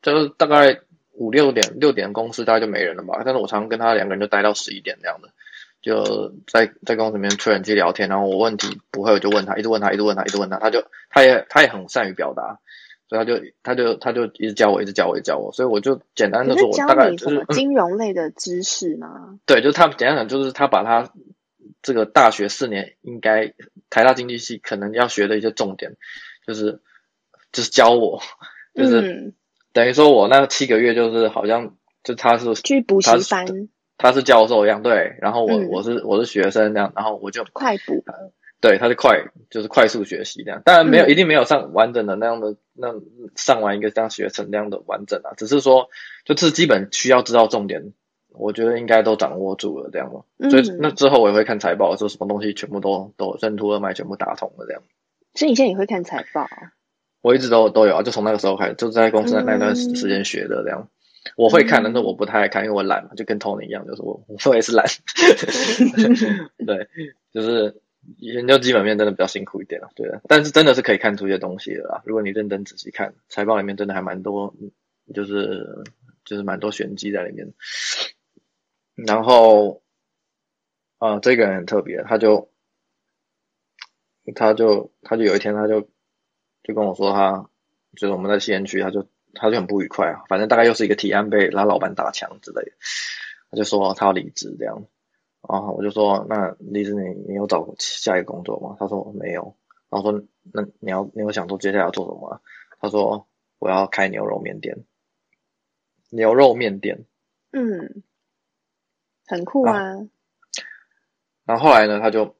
[0.00, 0.80] 就是大概
[1.14, 5.30] 五六点六点公司大概就没人了吧，但是我常常跟他两个人就待到十一点这样的，
[5.82, 12.60] 就在在公司里面吹冷气聊天，然后我问题不会我就问他，一直问他，一直问他，一直问他，他就他也他也很善于表达。
[13.08, 15.50] 所以他就他就他就一直教我，一直教我，一直教我。
[15.52, 19.38] 所以我就简单的说，我大概就是 金融类的知识吗？
[19.46, 21.12] 对，就是他简单讲，就是他把他
[21.82, 23.54] 这个大学四年应该
[23.90, 25.96] 台大经济系可能要学的一些重点，
[26.46, 26.80] 就是
[27.52, 28.20] 就是教我，
[28.74, 29.34] 就是、嗯、
[29.72, 33.68] 等于说我那七个月就是好像就他是去补习班。
[34.00, 38.04] 他是教授一样，对，然后我、嗯、我是我是学生这样，然后我就快补，
[38.60, 42.88] 对，他是快就是快速学习这样，当然没有、嗯、一定没有上完整的那样的那
[43.36, 45.90] 上完一个这样学成那样的完整啊，只是说
[46.24, 47.92] 就是基本需要知道重点，
[48.30, 54.82] 我觉得应该都掌握住了这样嘛，嗯、所以那之后我也会看财报，说什么东西全部都都任督二脉全部打通了这样。
[55.34, 56.48] 所以你现在也会看财报？
[57.20, 60.80] 我一直都都有啊，就从那个时候开始，就在公司的那段时间学的这样。
[60.82, 60.88] 嗯
[61.36, 64.86] 我会看，但是我不太爱看，因为我懒嘛，就跟 Tony 一样，就是我 我也是懒。
[66.66, 66.88] 对，
[67.34, 67.82] 就是
[68.16, 70.20] 研究基本面真的比较辛苦一点了，对的。
[70.28, 74.54] 但是真的是可以看出一些东西的啦，如果你认真仔细看，财报里面真的还蛮多，
[75.14, 75.84] 就是
[76.24, 77.52] 就是蛮多玄机在里面。
[78.94, 79.82] 然后，
[80.98, 82.50] 啊、这个人很特别，他就
[84.34, 85.88] 他就他就有一天他就
[86.62, 87.50] 就跟我说他，他
[87.96, 89.06] 就是我们在西安区，他就。
[89.34, 92.72] 他就很不愉快啊，反正大概又是一个提案被他老板打墙之类的，
[93.50, 94.86] 他就说他要离职这样，
[95.46, 98.76] 然后我就说那李子你你有找下一个工作吗？
[98.78, 99.54] 他说没有，
[99.90, 102.40] 然后说那你要你有想说接下来要做什么啊？
[102.80, 103.26] 他说
[103.58, 104.84] 我要开牛肉面店，
[106.10, 107.04] 牛肉面店，
[107.52, 108.02] 嗯，
[109.26, 109.80] 很酷啊。
[111.44, 112.36] 然后后来呢，他就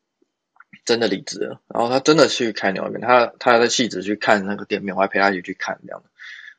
[0.85, 6.03] 真的离职了，然后他真的去开牛肉面，他他在汐止去看那个店面，我还陪他一起去看这样。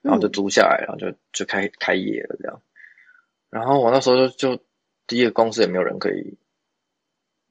[0.01, 2.61] 然后就租下来，然后就就开开业了这样。
[3.49, 4.63] 然后我那时候就就
[5.09, 6.37] 第一个公司也没有人可以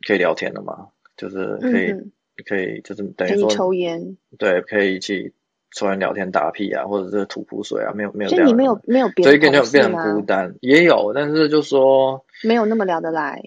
[0.07, 2.11] 可以聊天的嘛，就是可以、嗯、
[2.47, 5.35] 可以就是等于说抽烟，对，可以一起
[5.73, 13.43] 抽烟聊天打屁啊，或者是吐苦水啊，没有没有这样，所以你没有没有别的，所以感觉变成孤单，也有，但是就说没有那么聊得来。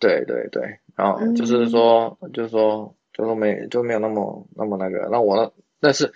[0.00, 5.08] 对对对，然后就是说、嗯、就是说就是说没就没有那么那么那个。
[5.12, 6.12] 那我那但是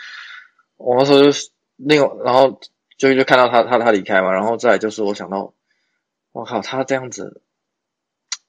[0.77, 1.51] 我那时候就是。
[1.77, 2.61] 另外，然后
[2.97, 5.55] 就就看到他他他离开嘛，然后再就是我想到，
[6.35, 7.43] 我靠，他这样子，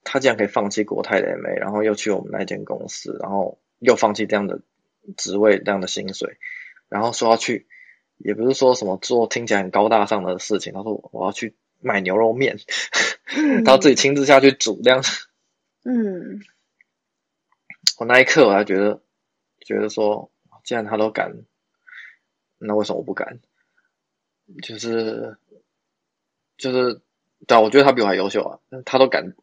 [0.04, 4.62] 他竟然可以放弃国泰的 MA，然后又去我们那间公司，然后又放弃这样的
[5.16, 6.40] 职位、这样的薪水，
[6.90, 7.68] 然后说要去，
[8.18, 12.58] 也不是说什么做听起来很高大上的事情，他说我要去卖牛肉面，
[13.64, 15.28] 然后自己亲自下去煮这样子。
[15.84, 16.42] 嗯，
[18.00, 19.04] 我那一刻我还觉得
[19.60, 20.32] 觉得说，
[20.64, 21.46] 既然他都敢。
[22.58, 23.42] 那为什么我不敢？
[24.64, 25.38] 就是
[26.58, 27.02] 就是，
[27.48, 29.36] 对，我觉得他比我还优秀啊，他都敢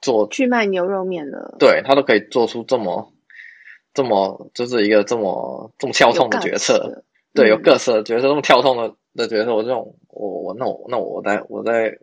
[0.00, 3.12] 做去卖牛肉面了，对，他都可以做出这么
[3.92, 11.98] 这么，就是一个这么这么跳痛的决策，对，有各色的决策，这么跳痛的的决策，我这种我我那我那我在我在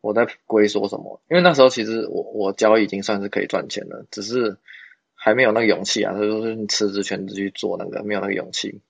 [0.00, 1.20] 我在龟说什么？
[1.28, 4.58] 因为那时候其实我我交易已经算是可以赚钱了，只是
[5.14, 8.80] 还没有那个勇气啊，他说是你辞职全职去做那个，没有那个勇气。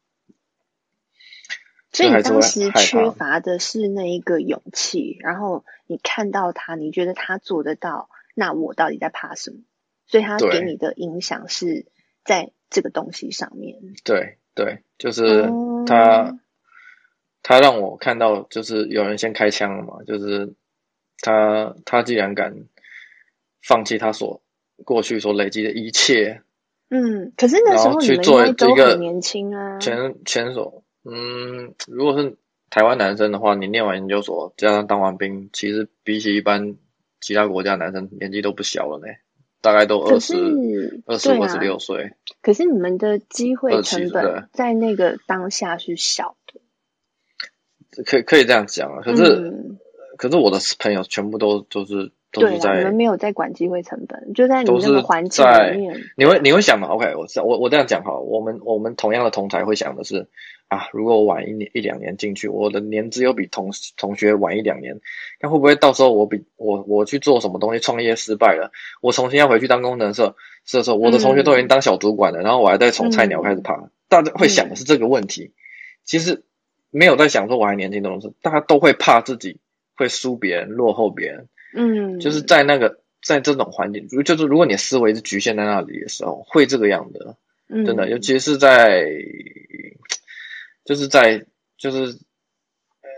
[1.90, 9.58] 所以你当时缺乏的是那一个勇气，然后你看到他，你觉得他做得到，那我到底在怕什么？
[10.06, 11.86] 所以他给你的影响是
[12.24, 13.78] 在这个东西上面。
[14.04, 15.42] 对对，就是
[15.86, 16.40] 他，嗯、
[17.42, 20.54] 他让我看到，就是有人先开枪了嘛，就是
[21.20, 22.54] 他，他既然敢
[23.62, 24.42] 放弃他所
[24.84, 26.42] 过去所累积的一切，
[26.90, 30.84] 嗯，可是那时候你们应该都很年轻啊，前前手。
[31.10, 32.36] 嗯，如果是
[32.70, 36.76] 台湾男生的话，你念完研究所加上当完兵，其实比起一般
[37.20, 39.06] 其他国家男生年纪都不小了呢，
[39.62, 40.34] 大概都二十
[41.06, 42.12] 二十五、二十六岁。
[42.42, 46.60] 可是你们的机会成本在那个当下是小的，
[48.04, 49.00] 可以可以这样讲啊。
[49.02, 49.78] 可是、嗯、
[50.16, 51.60] 可是我的朋友全部都。
[51.62, 56.00] 都是在对，你们没有在管机会成本，就在你们那个环境里面。
[56.16, 60.28] 你会你会想嘛？OK，我我我这样讲哈，我们我们同样的同才会想的是
[60.68, 65.00] 啊，如果我晚一年一两年进去，我的年资又比同同学晚一两年，
[65.40, 70.34] 那会不会到时候我比我我去做什么东西创业失败了，我重新要回去当工程师，
[70.66, 75.44] 是的时候我的同学都已经当小主管了，嗯、然后我还在从菜鸟开始爬，嗯、大家会想的是这个问题。
[75.44, 75.52] 嗯、
[76.04, 76.44] 其实
[76.90, 79.60] 没有在想说我还年轻的东西，大家都会怕自己
[79.96, 81.48] 会输别人，落后别人。
[81.74, 87.36] 嗯，就是在那个在这种环境，如就是如果你的思维是局限在那里的时候，会这个样的，
[87.68, 89.04] 真的，尤其是在，
[90.84, 91.44] 就是在
[91.76, 92.18] 就是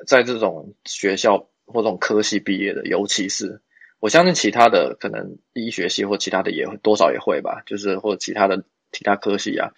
[0.06, 3.60] 在这种学校或这种科系毕业的，尤其是
[4.00, 9.70] 我相信其他的可能医学系或其他的也会多少也会吧，就是或者其他的其他科系啊，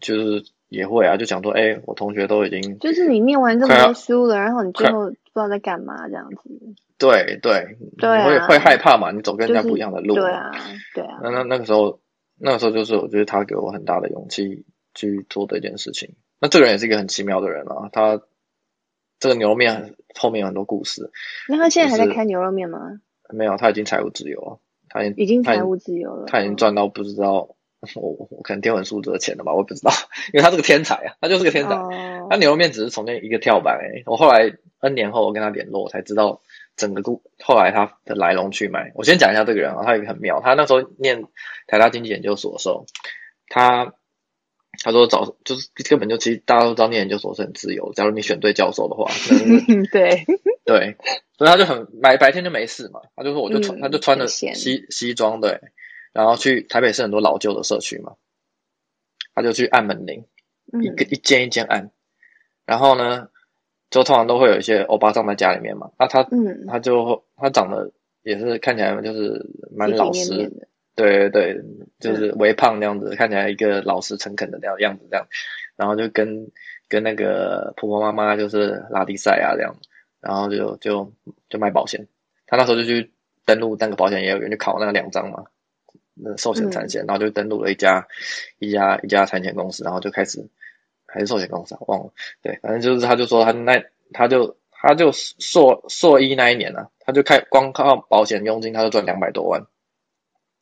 [0.00, 5.12] 就是也会啊，就讲说，哎，我同学都已经就是你念完这么多书了，然后你最后。
[5.36, 6.38] 不知道在干嘛这样子。
[6.96, 9.12] 对对，对啊，你会会害怕嘛？
[9.12, 10.14] 你走跟人家不一样的路。
[10.14, 10.50] 就是、对啊，
[10.94, 11.20] 对啊。
[11.22, 12.00] 那那那个时候，
[12.40, 16.16] 那个时候就是我觉得他给我很大的勇气去做这件事情。
[16.40, 18.22] 那这个人也是一个很奇妙的人啊，他
[19.20, 21.10] 这个牛肉面后面有很多故事。
[21.50, 22.78] 那他现在还在开牛肉面吗？
[23.28, 24.60] 没有，他已经财务自由了。
[24.88, 27.55] 他已经财务自由了，他已经赚到不知道。
[27.94, 29.92] 我我可能天文数字的钱了吧，我也不知道，
[30.32, 31.74] 因为他是个天才啊，他就是个天才。
[31.74, 31.92] Oh.
[32.28, 36.42] 他牛肉面只是从那一个跳板我后来 N 年后我跟他联络，我才知道
[36.74, 38.90] 整个故后来他的来龙去脉。
[38.96, 41.22] 我先讲一下这个人啊，他有一个很妙，他那时候念
[41.68, 42.86] 台大经济研究所的时候，
[43.48, 43.94] 他
[44.82, 49.08] 他说早就是根本就其实大家都知道念研究所是很自由，假如你选对教授的话，
[49.92, 50.24] 对
[50.64, 50.96] 对，
[51.38, 55.60] 所以他就很白白天就没事嘛，他就说我就穿、嗯、他就穿着西西装对。
[56.16, 58.14] 然后去台北市很多老旧的社区嘛，
[59.34, 60.24] 他就去按门铃，
[60.82, 61.90] 一个一间一间按，
[62.64, 63.28] 然后呢，
[63.90, 69.44] 就通常都会有一些欧巴桑在家里面嘛，那他，嗯，他就他长得也是看起来就是
[69.76, 70.50] 蛮老实，
[70.94, 71.62] 对对对，
[72.00, 75.26] 就是微胖那样子，嗯，看起来一个老实诚恳的那样样子这样，
[75.76, 76.50] 然后就跟
[76.88, 79.76] 跟那个婆婆妈妈就是拉迪赛啊这样，
[80.22, 81.12] 然后就就
[81.50, 82.08] 就卖保险，
[82.46, 83.12] 他那时候就去
[83.44, 85.44] 登录那个保险业务员去考那个两张嘛。
[86.18, 90.48] 那寿险产险，然后就登录了一家、嗯、一家一家产险公司，然后就开始
[91.04, 99.66] 还是寿险公司啊，忘了，对，反正就是他就说他那他就他就硕硕一那一年呢、啊，他就开光靠保险佣金，他就赚两百多万，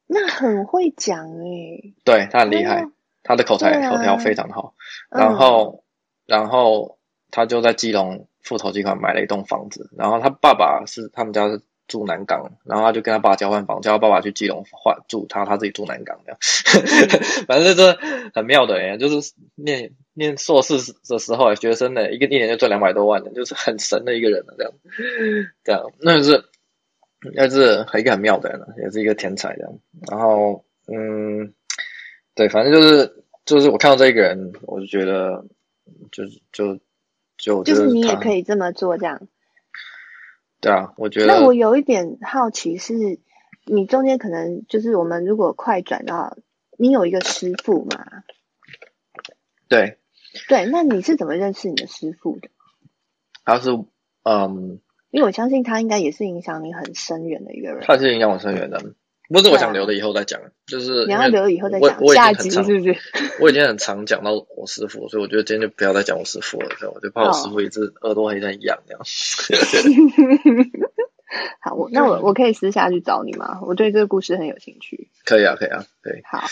[0.08, 2.84] 那很会讲诶、欸，对他很厉害，
[3.22, 4.74] 他的口才口条非常好，
[5.10, 5.84] 啊、然后、
[6.26, 6.98] 嗯、然后
[7.30, 11.62] 他就在基隆复投机款买了一栋房子，然后他爸爸是他们家是。
[11.86, 16.38] 住南港，然后他就跟他爸交换房，叫他爸爸去基隆换住他，他自己住南港这样。
[17.46, 17.98] 反正就是
[18.34, 20.74] 很妙的人，就是念念硕士
[21.08, 24.72] 的时候，学生的一个一年就赚两百多万的，就是很神的一个人了这样。
[25.62, 26.44] 这样，那是
[27.34, 29.78] 那是一个很妙的人，也是一个天才这样。
[30.10, 31.52] 然后，嗯，
[32.34, 35.44] 对，反正就是就是我看到这一个人，我就觉得，
[36.10, 36.78] 就就
[37.36, 39.28] 就就是你也可以这么做这样。
[40.64, 41.26] 对啊，我觉得。
[41.26, 43.20] 那我有一点好奇是，
[43.66, 46.36] 你中间可能就是我们如果快转到，
[46.78, 48.04] 你有一个师傅嘛？
[49.68, 49.98] 对。
[50.48, 52.48] 对，那你是怎么认识你的师傅的？
[53.44, 53.70] 他是
[54.24, 57.84] 嗯，因为我相信他应该也是影响你很深远的一个人。
[57.86, 58.94] 他是影响我深远的。
[59.28, 60.40] 不是我想留的，以后再讲。
[60.66, 62.96] 就是你要留以后再讲，下集是不是？
[63.40, 69.00] 我已经很常讲到我师傅，所以我觉得今天就不要再讲我师傅了，我就怕我师傅一直耳朵还在痒这样。
[71.60, 73.60] 好，我那我我可以私下去找你吗？
[73.66, 75.08] 我对这个故事很有兴趣。
[75.24, 76.20] 可以啊，可以啊，可以。
[76.30, 76.44] 好，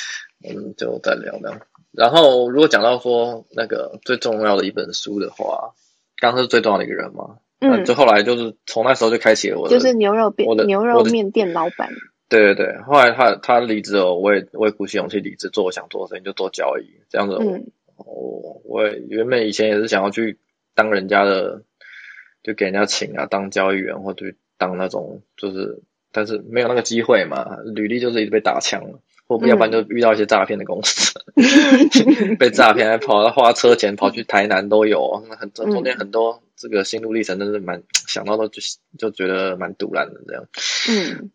[0.42, 1.60] 我们就再聊聊。
[1.92, 5.74] 然后，如果讲到说那个最重要的一本书的话，
[6.18, 7.36] 刚刚是最重要的一个人嘛？
[7.60, 11.90] 嗯，就后来就是从那时候就开启了我的，就是牛肉店，我的牛肉面店老板。
[12.32, 17.36] 对对对，后来他他离职了，我也我也鼓起勇气离职，做我想做的事情，就做交易这样子。
[17.38, 20.38] 嗯，我我原本以前也是想要去
[20.74, 21.62] 当人家的，
[22.42, 38.62] 就给人家请啊，当交易员或者当那种，就是但是没有那个机会嘛，履历就是一直被打枪了，或要不然就遇到一些诈骗的公司，嗯、 被诈骗还跑到花车钱跑去台南都有，那很中间很多这个心路历程，真是蛮想到都就
[38.96, 40.48] 就觉得蛮堵然的这样。
[40.88, 41.30] 嗯。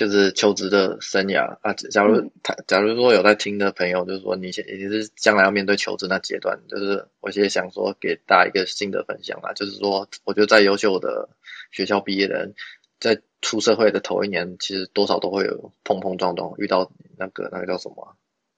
[0.00, 1.58] 就是求职的生涯。
[1.60, 11.28] 啊，假如他假如说有在听的朋友，就是说你现也是将来要面对求职那阶段，就是我现在想说给大家一个新的分享啦，就是说我觉得在优秀的
[11.70, 12.54] 学校毕业的人，
[12.98, 18.08] 在出社会的头一年，其实多少都会有碰碰撞撞，遇到那个那个叫什么、啊、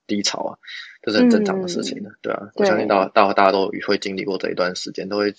[0.07, 0.57] 低潮啊，
[1.01, 5.33] 这是很正常的事情的，嗯、对啊，我相信大大大家都会经历过这一段时间，都会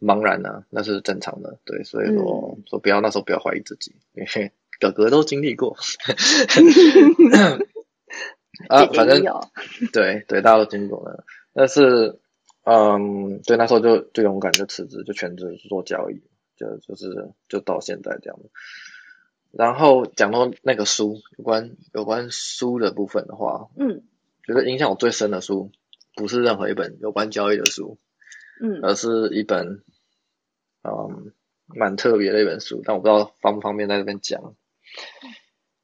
[0.00, 4.52] 茫然啊，那是正常的，对，所以说、嗯、说不要那时候不要怀疑自己，因为。
[4.90, 5.76] 哥哥都经历过
[8.68, 9.22] 啊，反正
[9.92, 11.24] 对对，大家都经历过了。
[11.54, 12.18] 但是，
[12.64, 16.22] 嗯，对，那时候就就勇敢就辞职，就全职做交易，
[16.56, 18.38] 就就是就到现在这样。
[19.52, 24.02] 然后讲到那个书，有关有关书的部分的话，嗯，
[24.46, 25.70] 觉得影响我最深的书，
[26.16, 27.98] 不是任何一本有关交易的书，
[28.60, 29.82] 嗯，而是一本
[30.82, 31.32] 嗯
[31.66, 34.54] 蛮特别的一本书，但我不知道方不方便在这边讲。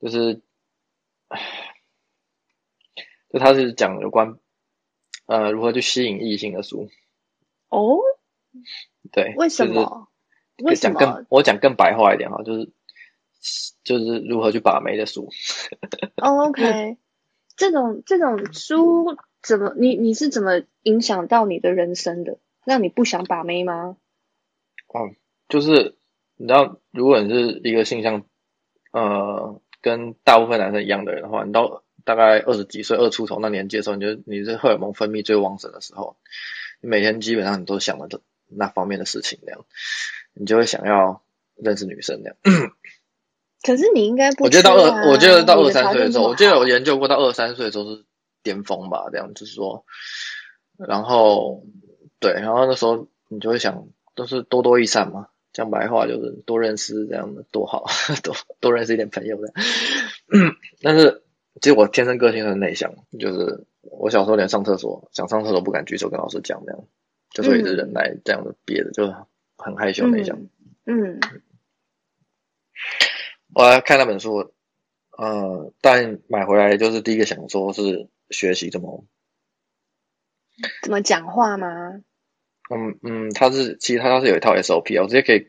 [0.00, 0.42] 就是，
[3.32, 4.38] 就他是讲有关
[5.26, 6.88] 呃如何去吸引异性的书。
[7.68, 7.98] 哦，
[9.12, 10.08] 对，为什么？
[10.62, 10.98] 为什么？
[10.98, 12.70] 讲更我讲更白话一点哈，就是
[13.84, 15.28] 就是如何去把妹的书。
[16.16, 16.96] 哦，OK，
[17.56, 22.38] 这种这种书怎么你你是怎么影响到你的人生的？
[22.64, 23.96] 让你不想把妹吗？
[24.88, 25.10] 哦，
[25.48, 25.96] 就是
[26.36, 28.24] 你知道，如果你是一个性向
[28.98, 36.16] 呃跟大部分男生一样的人的话，你到大概二十几岁、二出头那年纪的时候，你就你是荷尔蒙分泌最旺盛的时候，
[36.80, 39.64] 你每天基本上你都想着那方面的事情，那样。
[40.40, 41.22] 你就会想要
[41.56, 42.36] 认识女生那样。
[43.60, 48.04] 可是你应该不、啊，我觉得到二，我觉得到二三岁的时候，我记得有研究过，到二三岁的时候是
[48.44, 49.84] 巅峰吧，这样就是说，
[50.76, 51.64] 然后
[52.20, 57.86] 对，然后那时候你就会想，都是多多益善嘛，讲白话就是多认识这样的多好，
[58.22, 60.56] 多多认识一点朋友这样。
[60.82, 61.22] 但是
[61.60, 66.84] 其实我天生个性很内向，就是我小时候连上厕所想上厕所不敢举手跟老师讲这样，
[67.30, 69.14] 就是一直忍耐这样的憋着，就是
[69.56, 70.38] 很害羞内向。
[70.86, 71.18] 嗯。
[71.18, 71.20] 嗯
[73.54, 74.52] 我来看那本书，
[75.16, 79.04] 呃，但买回来就是第一个想说是学习怎么
[80.82, 82.02] 怎么讲话吗？
[82.70, 85.48] 嗯嗯，它是其实它是有一套 SOP，我直接可以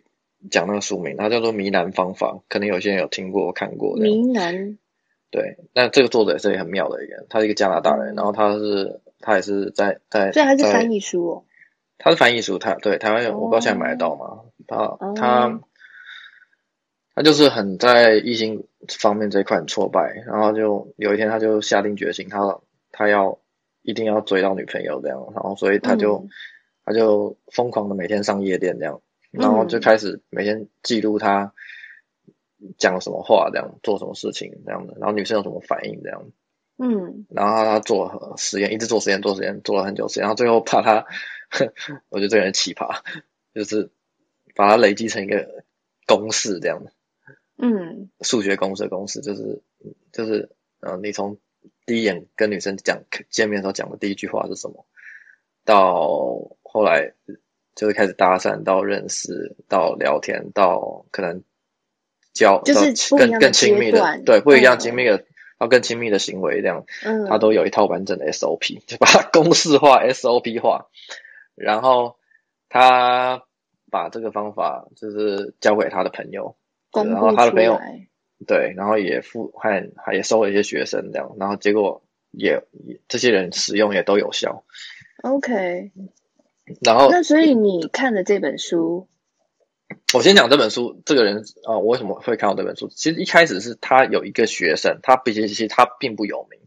[0.50, 3.96] 讲那个书名，它叫做《迷男方法》，可能有些人有听过、看过。
[3.98, 4.78] 迷男。
[5.32, 11.44] 对，那这个作者也是很妙的一个人，他是一个加拿大人，然后他是他也是在在，所以他是翻译书哦。
[11.98, 14.42] 他是翻译书，他对台湾有，我不知道现在买得到吗？
[14.68, 15.60] 他、哦、他。
[17.16, 22.60] 他就是很在异性方面这一块很挫败，然后就有一天他就下定决心，他
[22.94, 23.40] 他要
[23.82, 26.30] 一定要追到女朋友这样，然后所以他就、嗯、
[26.90, 31.54] 他就疯狂的每天上夜店这样，然后就开始每天记录他
[32.80, 36.32] 讲什么话这样，做什么事情这样的，然后女生有什么反应这样，
[36.80, 41.06] 嗯，然后他做实验，一直做实验做实验做了很久实验，然后最后怕他，
[42.10, 43.02] 我觉得这个人奇葩，
[43.54, 43.92] 就是
[44.56, 45.64] 把它累积成一个
[46.08, 46.92] 公式这样的。
[47.62, 49.62] 嗯，数学公式的公式就是
[50.12, 51.38] 就是，呃，你从
[51.86, 54.86] 第一眼跟女生讲见面的时候讲的第一句话是什么，
[55.66, 57.14] 到后来
[57.76, 61.44] 就是开始搭讪，到认识，到聊天，到可能
[62.34, 65.26] 交，就是更更亲密的，对，不一样亲密的，
[65.58, 70.90] 到更亲密的行为这样，嗯，他都有一套完整的 SOP， 就把它公式化 SOP 化，
[71.56, 72.18] 然后
[72.70, 73.44] 他
[73.90, 76.56] 把这个方法就是交给他的朋友。
[76.92, 77.80] 然后他的朋友，
[78.48, 82.02] 对，然后也付还还也收了一些学生这样，然后结果
[82.32, 84.64] 也，也这些人使用也都有效。
[85.22, 85.92] OK，
[86.82, 89.08] 然后那所以你看的这本书，
[90.14, 92.90] 我先讲这本书，这个人啊、呃，我为什么会看到这本书？
[92.90, 96.60] 其实一开始是他有一个学生，他毕竟其实他并不有名，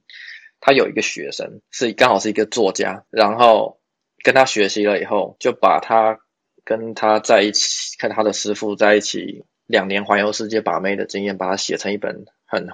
[0.61, 3.79] 他有一个学生是刚好是一个作家，然后
[4.23, 6.21] 跟他学习了以后，就把他
[6.65, 9.45] 跟他在一起，跟他的师傅在一起。
[9.65, 12.69] 两年环游世界把妹的经验，把它写成一本很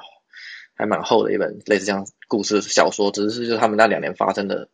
[0.75, 4.69] 还蛮厚的一本类似这样故事小说，只是就是他们那两年发生的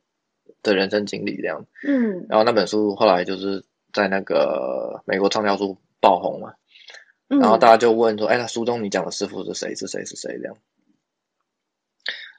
[0.65, 1.67] 的人生经历这样。
[1.87, 6.55] 嗯，然后那本书后来就是在那个美国畅销书爆红嘛，
[7.29, 9.77] 然后大家就问说：“哎，那书中你讲的师傅是谁？
[9.77, 10.05] 是谁？
[10.05, 10.57] 是谁？”这样，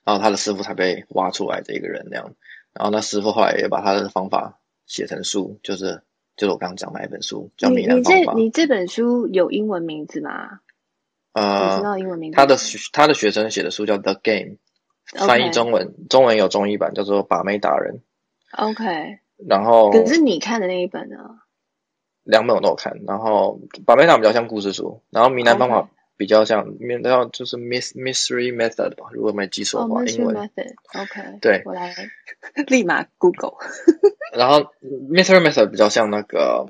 [0.03, 2.35] 然后他的师傅才被挖出来这一个人这样，
[2.73, 6.01] 然后那师傅后来也把他的方法写成书，就是。
[6.37, 8.33] 就是我刚刚讲的那一本书，叫《迷男方法》。
[8.35, 10.59] 你这你这本书有英文名字吗？
[11.31, 12.35] 呃，你知道英文名字？
[12.35, 12.57] 他的
[12.91, 14.57] 他的学生写的书叫《The Game》.
[15.25, 17.99] 翻译中文，中文有中译版，叫做《把妹达人》。
[18.51, 19.19] OK。
[19.47, 21.17] 然后，可是你看的那一本呢？
[22.23, 23.01] 两本我都有看。
[23.05, 25.81] 然后，《把妹达人》比较像故事书，然后《迷男方法》
[26.17, 30.35] 比较像，面对到就是 Miss Mystery Method 吧，如果没记错的话，oh, 英文。
[30.35, 30.73] Method。
[30.93, 31.39] OK。
[31.41, 31.93] 对，我来
[32.67, 33.53] 立马 Google。
[34.33, 36.65] 然后，Mystery Method 比较像那个，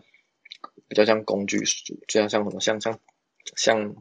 [0.88, 2.99] 比较像工具书，就像像什么，像像
[3.55, 3.95] 像，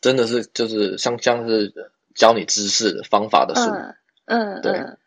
[0.00, 1.74] 真的是就是像像是
[2.14, 3.62] 教你知识方法的书。
[3.70, 3.94] 嗯
[4.26, 4.98] 嗯，对，嗯，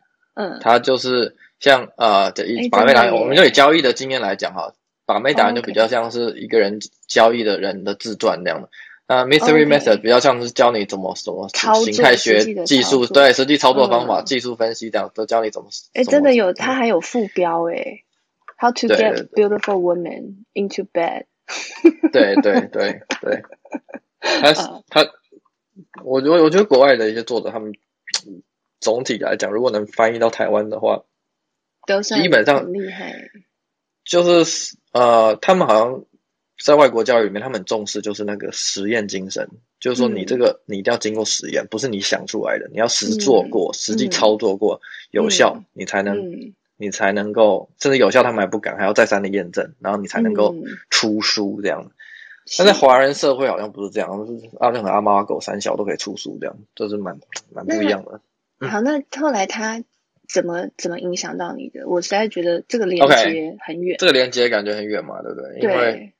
[0.60, 4.72] 它就是像呃，以把妹达人，我们就以交易的经验来讲哈，
[5.06, 8.68] 把妹达人就比较像是一个人交易的人的自传那样的。
[9.06, 11.48] 那 Mystery Method 比较像是教你怎么什么
[11.84, 15.68] 形态学技术，对，实际操作方法、技术分析这样，都教你怎么。
[15.94, 18.04] 哎，真的有，它还有副标哎
[18.56, 21.24] ，How to get beautiful women into bed。
[22.12, 23.42] 对对对对，
[24.22, 24.52] 他
[24.88, 25.10] 他，
[26.04, 27.72] 我觉得我觉得国外的一些作者，他们
[28.80, 31.04] 总体来讲，如果能翻译到台湾的话，
[32.02, 33.30] 基本上厉害。
[34.04, 36.04] 就是呃，他们好像。
[36.62, 50.54] 在外国教育里面，他们重视就是那个实验精神，就是说你这个你一定要经过实验，嗯、不是你想出来的，你要实做过、嗯、实际操作过、嗯、有效，你才能、嗯、你才能够甚至有效，他们还不敢，还要再三的验证，然后你才能够
[50.90, 51.84] 出书这样。
[51.86, 51.90] 嗯、
[52.58, 57.18] 但在华人社会好像不是这样，是阿任何阿猫阿狗三小都可以出书这样，就是蛮
[57.54, 58.20] 蛮不一样的。
[58.68, 59.82] 好，那后来他
[60.28, 61.88] 怎么怎么影响到你的？
[61.88, 65.58] 我实在觉得这个连接很远，okay, 这个连接感觉很远嘛，对不对？
[65.60, 66.14] 因为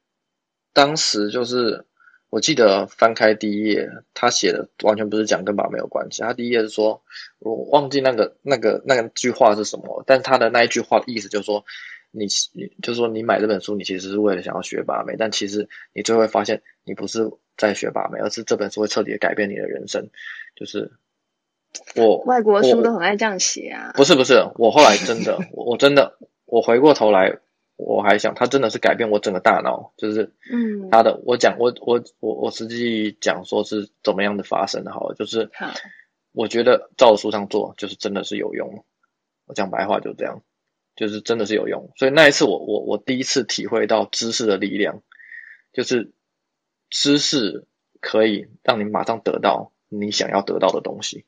[0.72, 1.84] 当时就是
[2.30, 6.22] 我记得翻开第一页，他写的完全不是讲跟把妹有关系。
[6.22, 7.02] 他第一页是说，
[7.38, 11.64] 我忘记那个那个那个句话是什么，但他的那一句话的意思就是说，
[12.10, 20.08] 你你就是说你买这本书，你其实是为了想要学把妹，但其实你最后会发现，你不是在学把妹，而是这本书会彻底的改变你的人生。
[20.56, 20.92] 就是
[21.96, 23.92] 我外国书都很爱这样写啊。
[23.94, 27.38] 不是不是，我后来真的，我 我真的，我回过头来。
[27.82, 35.50] 我还想，他真的是改变我整个大脑，就是，嗯，他的，嗯、我讲，我我我我实际讲说是怎么样的发生的，好了，就是，
[36.32, 38.84] 我觉得照书上做，就是真的是有用。
[39.46, 40.42] 我讲白话就这样，
[40.94, 41.90] 就是真的是有用。
[41.96, 45.00] 所以那一次我，我我我第一次体会到知识的力量，
[45.72, 46.12] 就是
[46.90, 47.64] 知识
[48.02, 51.24] 可以让你马上得到你想要得到的东西。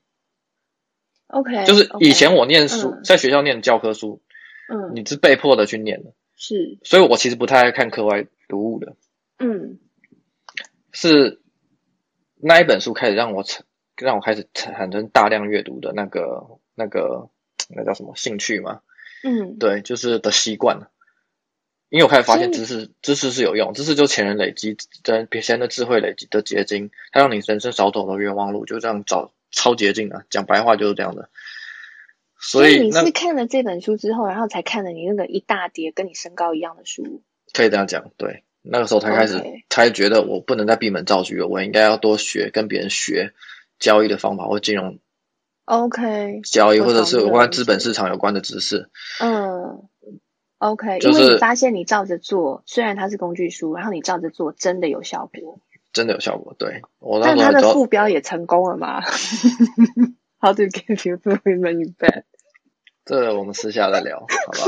[1.33, 4.20] OK，就是以前我念书，嗯、在学校念教科书，
[4.68, 6.12] 嗯，你是被迫的去念的。
[6.37, 8.97] 是，所以我其实不太爱看课外读物的。
[9.39, 9.78] 嗯，
[10.93, 11.41] 是
[12.37, 13.64] 那一本书开始让我产，
[13.97, 17.30] 让我开始产生大量阅读的那个、那个、
[17.74, 18.80] 那叫什么兴趣嘛？
[19.24, 20.91] 嗯，对，就是的习惯了。
[21.89, 30.24] 因为我开始发现知识，知识是有用，知识就前人累积的别人的智慧累积的结晶，它让你人生少走的冤枉路，就这样找超捷径啊！
[30.30, 31.28] 讲白话就是这样的。
[32.40, 37.22] 所以，你是看了这本书之后，然后才看了你那个一大叠跟你身高一样的书。
[37.53, 39.40] 可以这样讲，对，那个时候才开始.
[39.70, 43.32] 才觉得我不能再闭门造车了，我应该要多学跟别人学
[43.78, 44.98] 交易的方法或金融
[45.66, 48.90] ，OK，交易或者是有关资本市场有关的知识。
[49.20, 49.88] 嗯
[50.59, 55.61] ，OK，就是因为你发现你照着做，虽然它是工具书，然后你照着做真的有效果，
[55.93, 56.55] 真的有效果。
[56.59, 59.01] 对，我那但它的副标也成功了吗？
[60.40, 62.24] How to get you women in bed？
[63.05, 64.59] 这我们私下再聊，好吧？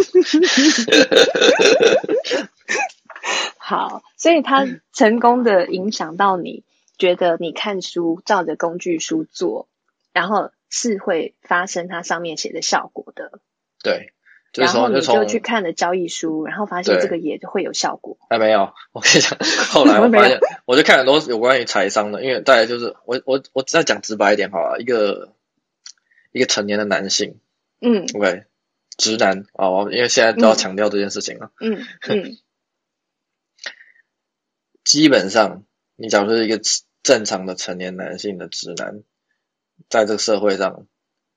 [3.59, 6.65] 好，所以他成功的影响到你，
[6.99, 9.69] 觉得你看书照着工具书做，
[10.13, 13.41] 然后是会发生它上面写的效果的。
[13.83, 14.14] 对，
[14.55, 18.17] 然后你就去看了交易书，然后发现这个也会有效果。
[18.31, 19.39] 还没有，我跟你讲，
[19.71, 25.33] 后来我发现，我就看很多有关于财商的，因为大概就是我我我再讲直白一点好了，一个
[26.33, 27.41] 一个成年的男性。
[27.81, 28.45] 嗯，OK，
[28.97, 31.51] 直男啊，我、哦、因为现在都要强调这件事情了。
[31.61, 32.39] 嗯嗯，
[34.85, 35.65] 基本上，
[35.97, 36.61] 你假如是一个
[37.03, 39.03] 正常的成年男性的直男，
[39.91, 40.87] 在这个社会上，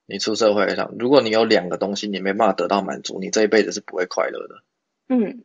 [0.07, 4.63] 你出社会上，如果你有两个东西你没办法得到满足，你这一辈子是不会快乐的。
[5.09, 5.43] 嗯，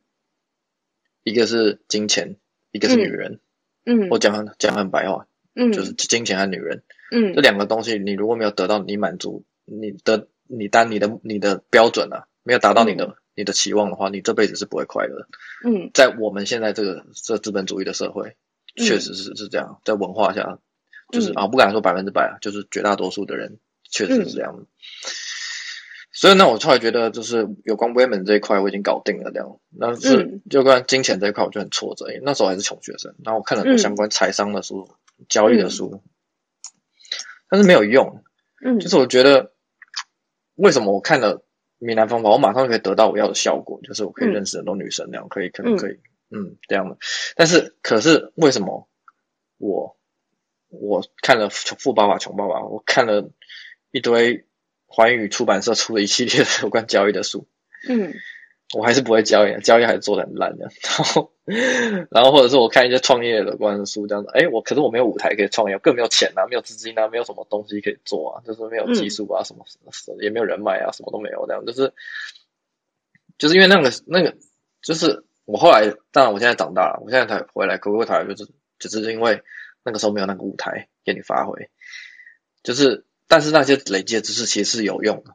[1.23, 2.37] 一个是金钱，
[2.71, 3.41] 一个是女人。
[3.85, 6.83] 嗯，我讲讲很白话，嗯，就是金钱和女人。
[7.11, 10.29] 嗯，这两个东西，你如果没有得到你满足，你的。
[10.55, 15.29] 你当你的你的标准啊，没有达到你的、嗯、你的期望的话，你这辈子是不会快乐的。
[15.65, 18.37] 嗯，在我们现在这个这资本主义的社会，
[18.77, 19.81] 确实是是这样。
[19.83, 20.59] 在文化下，
[21.11, 23.61] 就是、嗯、啊，不敢说百分之百啊，就是绝大多数的人
[23.93, 24.57] 确实是这样。
[24.59, 24.67] 嗯、
[26.13, 29.61] 所以呢，我后来觉得，就是有关 women 这一块我已经搞定了，这样。
[29.79, 34.89] 但是就关金钱这一块，我就很挫折，因为那时候还是穷学生，然后我看了很多相关财商的书、
[35.21, 36.03] 嗯、交易的书，
[37.49, 38.25] 但是没有用。
[38.65, 39.53] 嗯，就是我觉得。
[40.55, 41.43] 为什么我看了
[41.79, 45.93] 闽南方法，我马上就可以得到我要的效果，就是我可以认识很多女生，那样可以，可能可以，
[46.31, 46.99] 嗯，嗯，这样的。
[47.37, 48.87] 但是，可是为什么
[49.57, 49.97] 我
[50.69, 53.31] 我看了《富爸爸穷爸爸》，我看了
[53.93, 54.45] 一堆
[54.87, 57.47] 环宇出版社出的一系列的有关交易的书，
[57.89, 58.13] 嗯。
[58.75, 60.71] 我还是不会交易，交易还是做的很烂的。
[60.83, 61.31] 然后，
[62.11, 64.31] 然后或者是我看一些创业的关于书，这样子。
[64.33, 71.47] 哎，我可是我没有舞台可以创业，更没有钱啊，没有资金啊，没有什么东西可以做啊，就是没有技术啊，什么什么也没有人脉啊，什么都没有。
[71.47, 71.93] 这样就是，
[73.37, 74.39] 就是因为那个那个，
[74.81, 79.43] 就是我后来，当然我现在长大了，我现在才回来，回过头来就是，只是因为
[79.85, 81.69] 那个时候没有那个舞台给你发挥。
[82.63, 85.35] 就是，但是那些累积的知识其实是有用的。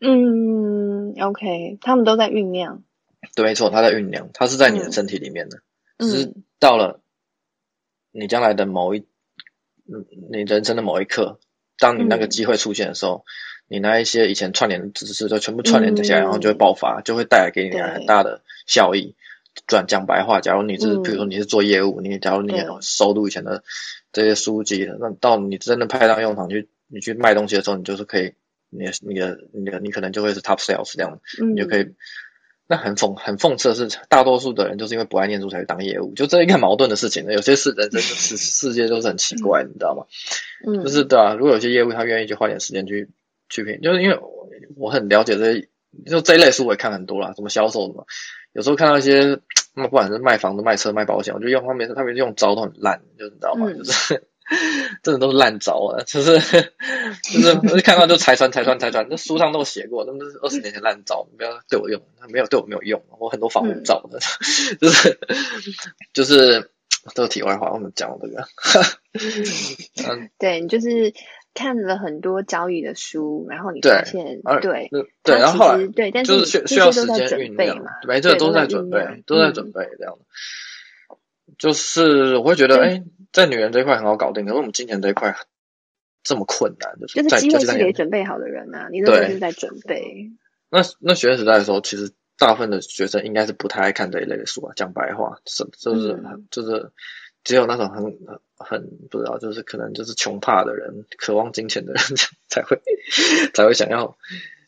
[0.00, 2.82] 嗯，OK，他们都在酝酿。
[3.34, 5.58] 对，没错，他在酝酿，他是在你的身体里面的。
[5.98, 7.00] 嗯，只是到了
[8.12, 9.06] 你将来的某一，
[9.86, 11.38] 嗯，你人生的某一刻，
[11.78, 13.24] 当你那个机会出现的时候，
[13.68, 19.14] 嗯，你那一些以前串联的知识就全部串联起来，嗯，然后就会爆发，就会带来给你很大的效益。
[19.66, 23.64] 转讲白话，假如你是，嗯，比如说你是做业务，你假如你收录以前的
[24.12, 28.34] 这些书籍，那到你真的派上用场去，你去卖东西的时候，你就是可以。
[28.72, 31.88] 你的、你的、你的，你可能就会是 top sales 这样，嗯、你就可以。
[32.68, 37.32] 那很讽、很讽刺的是，大多数的人就是因为不爱念书才去当业务，就这一个矛盾的事情呢。
[37.32, 40.06] 有些事人生世世界都是很奇怪，嗯、你知道吗？
[40.64, 41.34] 嗯，就是对啊。
[41.34, 43.08] 如果有些业务他愿意去花点时间去
[43.48, 44.20] 去拼，就是因为
[44.76, 45.68] 我很了解这些，
[46.06, 48.06] 就这一类书我也看很多啦，什么销售什么，
[48.52, 49.40] 有时候看到一些
[49.74, 53.66] 那么不管是卖房子、卖车、卖保险，我觉得用他们他们用招都很烂，就你知道吗？
[53.68, 54.22] 嗯、就是
[55.02, 56.38] 真的都是烂招啊，就是
[57.22, 65.18] 就是看到就拆穿、拆穿、拆穿，那书上都有写过，那是二十年前烂招，不要对我用，没有对我没有用，我很多防护罩的，嗯、 就是
[66.12, 66.70] 就是
[67.14, 68.46] 这个题外话，我们讲这个，
[70.08, 71.12] 嗯， 对，就是。
[71.52, 74.88] 看了很多交易的书，然后你发现对
[75.24, 80.16] 对，然后后来对，但是需需要时间酝酿嘛，没这个都在准备，都在准备这样。
[81.58, 85.36] 就是我会觉得，哎，在女人这一块很好搞定，可是我们金钱这一块
[86.22, 90.30] 这么困难，就是机会是给准备好的人啊，你那是在准备。
[90.70, 96.18] 那那学生时代的时候，其实大部分的学生应该是不太爱看这一类的书啊，讲白话，是就是
[96.50, 96.90] 就是。
[97.42, 98.04] 只有那种很
[98.58, 102.02] 很不知道，就是可能就是穷怕的人， 渴望金钱的人
[102.48, 102.78] 才会
[103.54, 104.18] 才会想要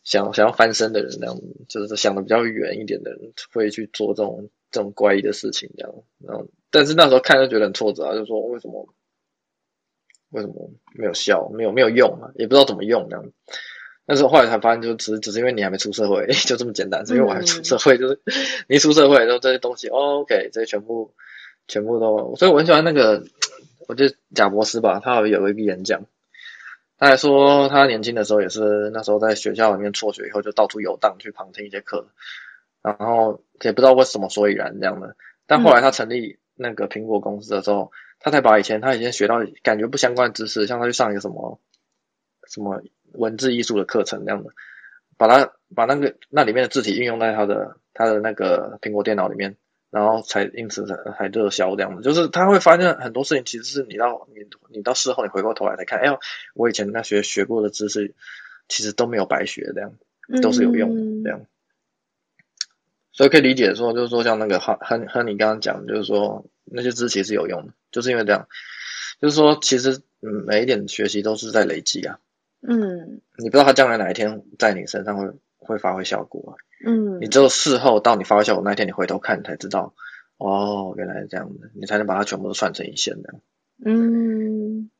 [0.05, 5.95] 想想要翻身的人，那样就是想的比较远一点的人会去做这种这种怪异的事情，这样。
[6.26, 8.89] 然后，但是那时候看就觉得很挫折啊，就说为什么
[10.31, 13.25] 为什么没有效，没有没有用啊，也不知道怎么用这样。
[14.07, 17.07] 但是后来才发现，就只只是因为你还没出社会， 就这么简单。
[17.07, 18.20] 是因为我还出社会，就是
[18.66, 21.14] 你出社会，然后这些东西，，OK，这些全部。
[21.68, 23.23] 全部都，所以我很喜欢那个，
[23.87, 26.07] 我觉得贾博士吧，他有有一个演讲，
[26.99, 32.09] 他还说他年轻的时候也是那时候在学校里面辍学以后就到处游荡去旁听一些课，
[32.83, 35.14] 然后也不知道为什么所以然这样的，
[35.47, 37.90] 但后来他成立那个苹果公司的时候，嗯、
[38.20, 41.61] 他才把以前他以前学到感觉不相关的知识，像他去上一个什么
[42.48, 42.82] 什么
[43.12, 44.50] 文字艺术的课程那样的，
[45.16, 49.57] 把他把那个那里面的字体运用在他的他的那个苹果电脑里面。
[49.92, 56.18] 然后才因此才才热销这样子，就是他会发现很多事情其实是你到你你到事后你回过头来再看，哎呦，
[56.55, 58.14] 我以前那学学过的知识
[58.68, 59.92] 其实都没有白学，这样
[60.40, 61.44] 都是有用的这样，
[63.13, 68.49] 所以可以理解说，就是说像那个哈和和你刚刚讲，就是说那些知识其实是有用的，就是因为这样，
[69.21, 72.19] 就是说其实嗯每一点学习都是在累积啊，
[72.61, 76.57] 嗯，你不知道他将来哪一天在你身上会会发挥效果啊。
[76.85, 79.95] 嗯，你只有事后到你发挥效果那一天，你回头看你才知道，
[80.37, 83.35] 哦，原来是这样的，你才能把它全部都串成一线的。
[83.85, 84.91] 嗯，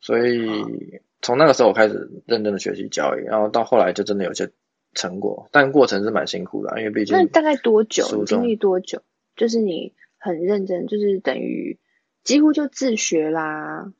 [0.00, 4.50] 所以从那个时候我开始认真的学习交易，然后到后来就真的有些
[4.94, 8.24] 成果，但过程是蛮辛苦的，因为毕竟那大概多久？
[8.24, 9.02] 经历多久？
[9.36, 11.78] 就是你很认真，就是等于
[12.24, 13.92] 几乎就自学啦。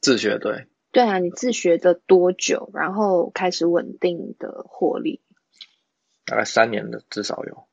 [0.00, 0.66] 自学，对。
[0.90, 2.70] 对啊，你自学的多久？
[2.72, 5.20] 然后开始稳定的获利。
[6.24, 7.66] 大概三年的至少有，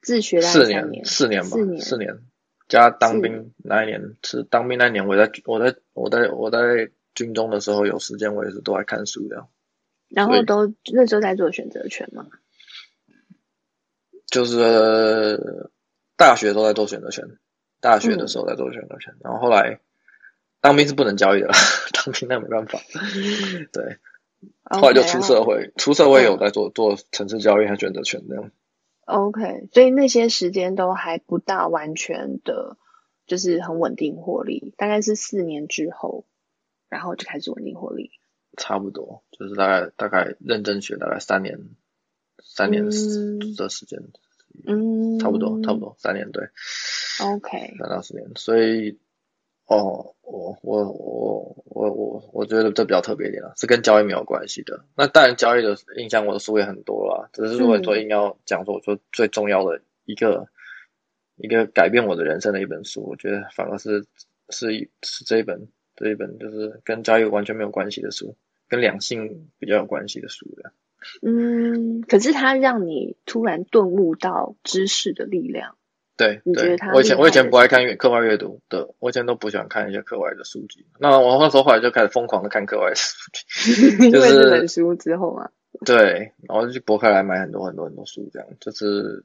[0.00, 2.18] 自学四年，四年吧，四年，四年
[2.68, 9.46] 加当兵那一年是当兵那一年，我在我在我在我在军中的时候有时间，我也是都在看书的。
[10.08, 12.26] 然后都那时候在做选择权吗？
[14.26, 15.70] 就是
[16.16, 17.38] 大学都在做选择权，
[17.80, 19.80] 大学的时候在做选择权，嗯、然后后来
[20.60, 21.48] 当兵是不能交易的，
[21.94, 22.80] 当兵那没办法，
[23.72, 23.98] 对。
[24.64, 28.50] 后来就出社会，出社会有在做做城市交易和选择权那样。
[29.04, 32.76] OK，所以那些时间都还不大完全的，
[33.26, 36.24] 就是很稳定获利，大概是四年之后，
[36.88, 38.10] 然后就开始稳定获利。
[38.56, 41.58] 差不多，就是大概大概认真学大概三年，
[42.42, 44.00] 三年的时间，
[44.66, 46.48] 嗯，差不多差不多三年对。
[47.22, 48.98] OK，三到四年，所以。
[49.68, 54.84] 哦，我我我我我我觉得这比较特别一点啊，是跟交易没有关系的。
[54.96, 57.28] 那当然，交易的影响我的书也很多啦。
[57.32, 60.46] 只是如果说硬要讲说，我说最重要的一个、嗯、
[61.34, 64.06] 一个改变我的人生的一本书，我觉得反而是
[64.50, 68.36] 是是这一本这一本就是跟交易完全没有关系的书，
[68.68, 70.72] 跟两性比较有关系的书的。
[71.22, 75.76] 嗯，可是它让你突然顿悟到知识的力量。
[76.16, 80.86] 对，对，我以前我以前不爱看阅课外阅读的，我以前都不喜欢看一些课外的书籍。
[80.98, 85.50] 那我那时候后来就开始疯狂的看课外的书籍， 就是这本书之后嘛。
[85.84, 89.24] 对，然后就去博客来买很多很多很多书，这样就是。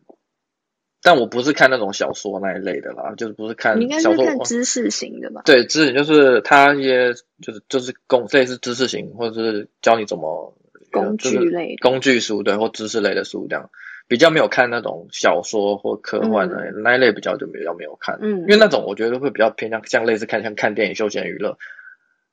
[1.04, 3.80] 但我不是看那种小说那一类的啦，就是不是看小说。
[3.80, 5.42] 你应该是看知识型的吧？
[5.46, 10.56] 对，知识就是它一些就是就是工类似知识型，或者是教你怎么
[10.92, 13.70] 工具类工具书，对，或知识类的书这样。
[14.08, 21.58] 比较没有看那种小说或科幻的、嗯、那一类，比较就比较没有看，嗯，因为那种我觉得会比较偏向像类似看像看电影休闲娱乐，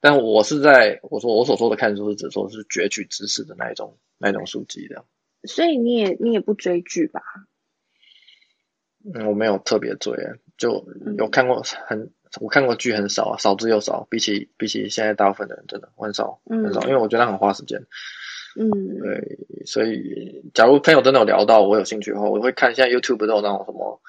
[0.00, 5.04] 但我是在我说我所说的看书是指说是攫取知识的那一种那一种书籍的。
[5.44, 7.22] 所以你也你也不追剧吧？
[9.14, 10.16] 嗯，我没有特别追，
[10.56, 10.86] 就
[11.16, 17.86] 有看过很、嗯、我看过剧很少啊，少之又少，比起比起现在大部分的人真的很少很少，嗯、因为我觉得很花时间。
[18.60, 24.00] 嗯，对，所以假如朋友真的有聊到我有兴趣的话，我会看现在 YouTube 都有那种什么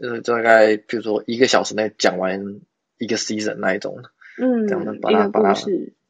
[0.00, 2.60] 呃，大概比如说一个小时内讲完
[2.98, 3.98] 一个 season 那一种，
[4.40, 5.60] 嗯，这样的把它把它，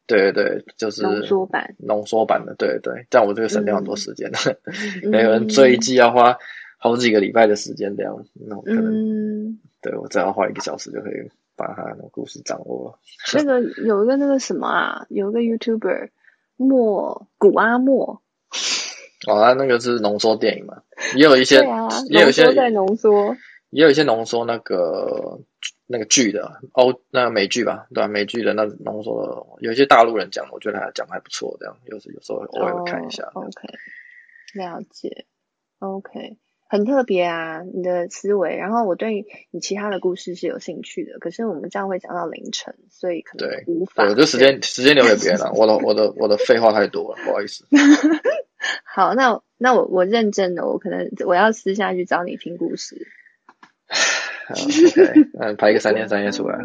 [0.07, 4.31] 对对对，就是浓缩版，浓缩版的，对对，这样我就会省掉很多时间。
[5.03, 6.39] 嗯、 每个人追一季要花
[6.83, 12.99] 好几个礼拜的时间这样，那我可能，嗯、对我只要花一个小时就可以把他的故事掌握了。
[13.35, 16.11] 那个有一个那个什么啊，有一个 YouTuber
[16.57, 18.21] 莫古阿莫。
[19.29, 20.83] 哦，那那个是浓缩电影嘛？
[21.15, 23.37] 也有一些，啊、也有一些在浓缩，
[23.71, 25.39] 也有一些浓缩那个
[25.87, 28.09] 那个剧的欧那个美剧吧，对吧、啊？
[28.09, 33.31] 美剧的那浓缩的，有一些大陆人讲，我觉得他讲还不错，这样有时有时候偶尔会看一下。
[33.35, 33.69] Oh, OK，
[34.55, 35.27] 了解。
[35.79, 36.37] OK，
[36.73, 38.57] 很特别啊，你的思维。
[38.57, 44.05] 然后我对你其他的故事是有兴趣的，可是我们这样会讲到凌晨，所以可能无法。
[44.05, 47.67] 我就时间时间留给别人了， 我的我的我的废话太多了，不好意思。
[48.87, 53.07] 好，那我那我我认真的，我可能我要私下去找你听故事。
[54.49, 56.59] OK，嗯，排一个三天三夜出来。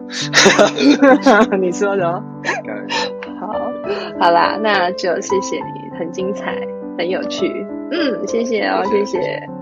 [1.59, 2.23] 你说的哦。
[3.41, 3.51] 好，
[4.21, 6.55] 好啦，那就谢谢你，很精彩，
[6.97, 7.45] 很有趣。
[7.91, 9.17] 嗯，谢谢哦，谢谢。
[9.17, 9.56] 谢谢。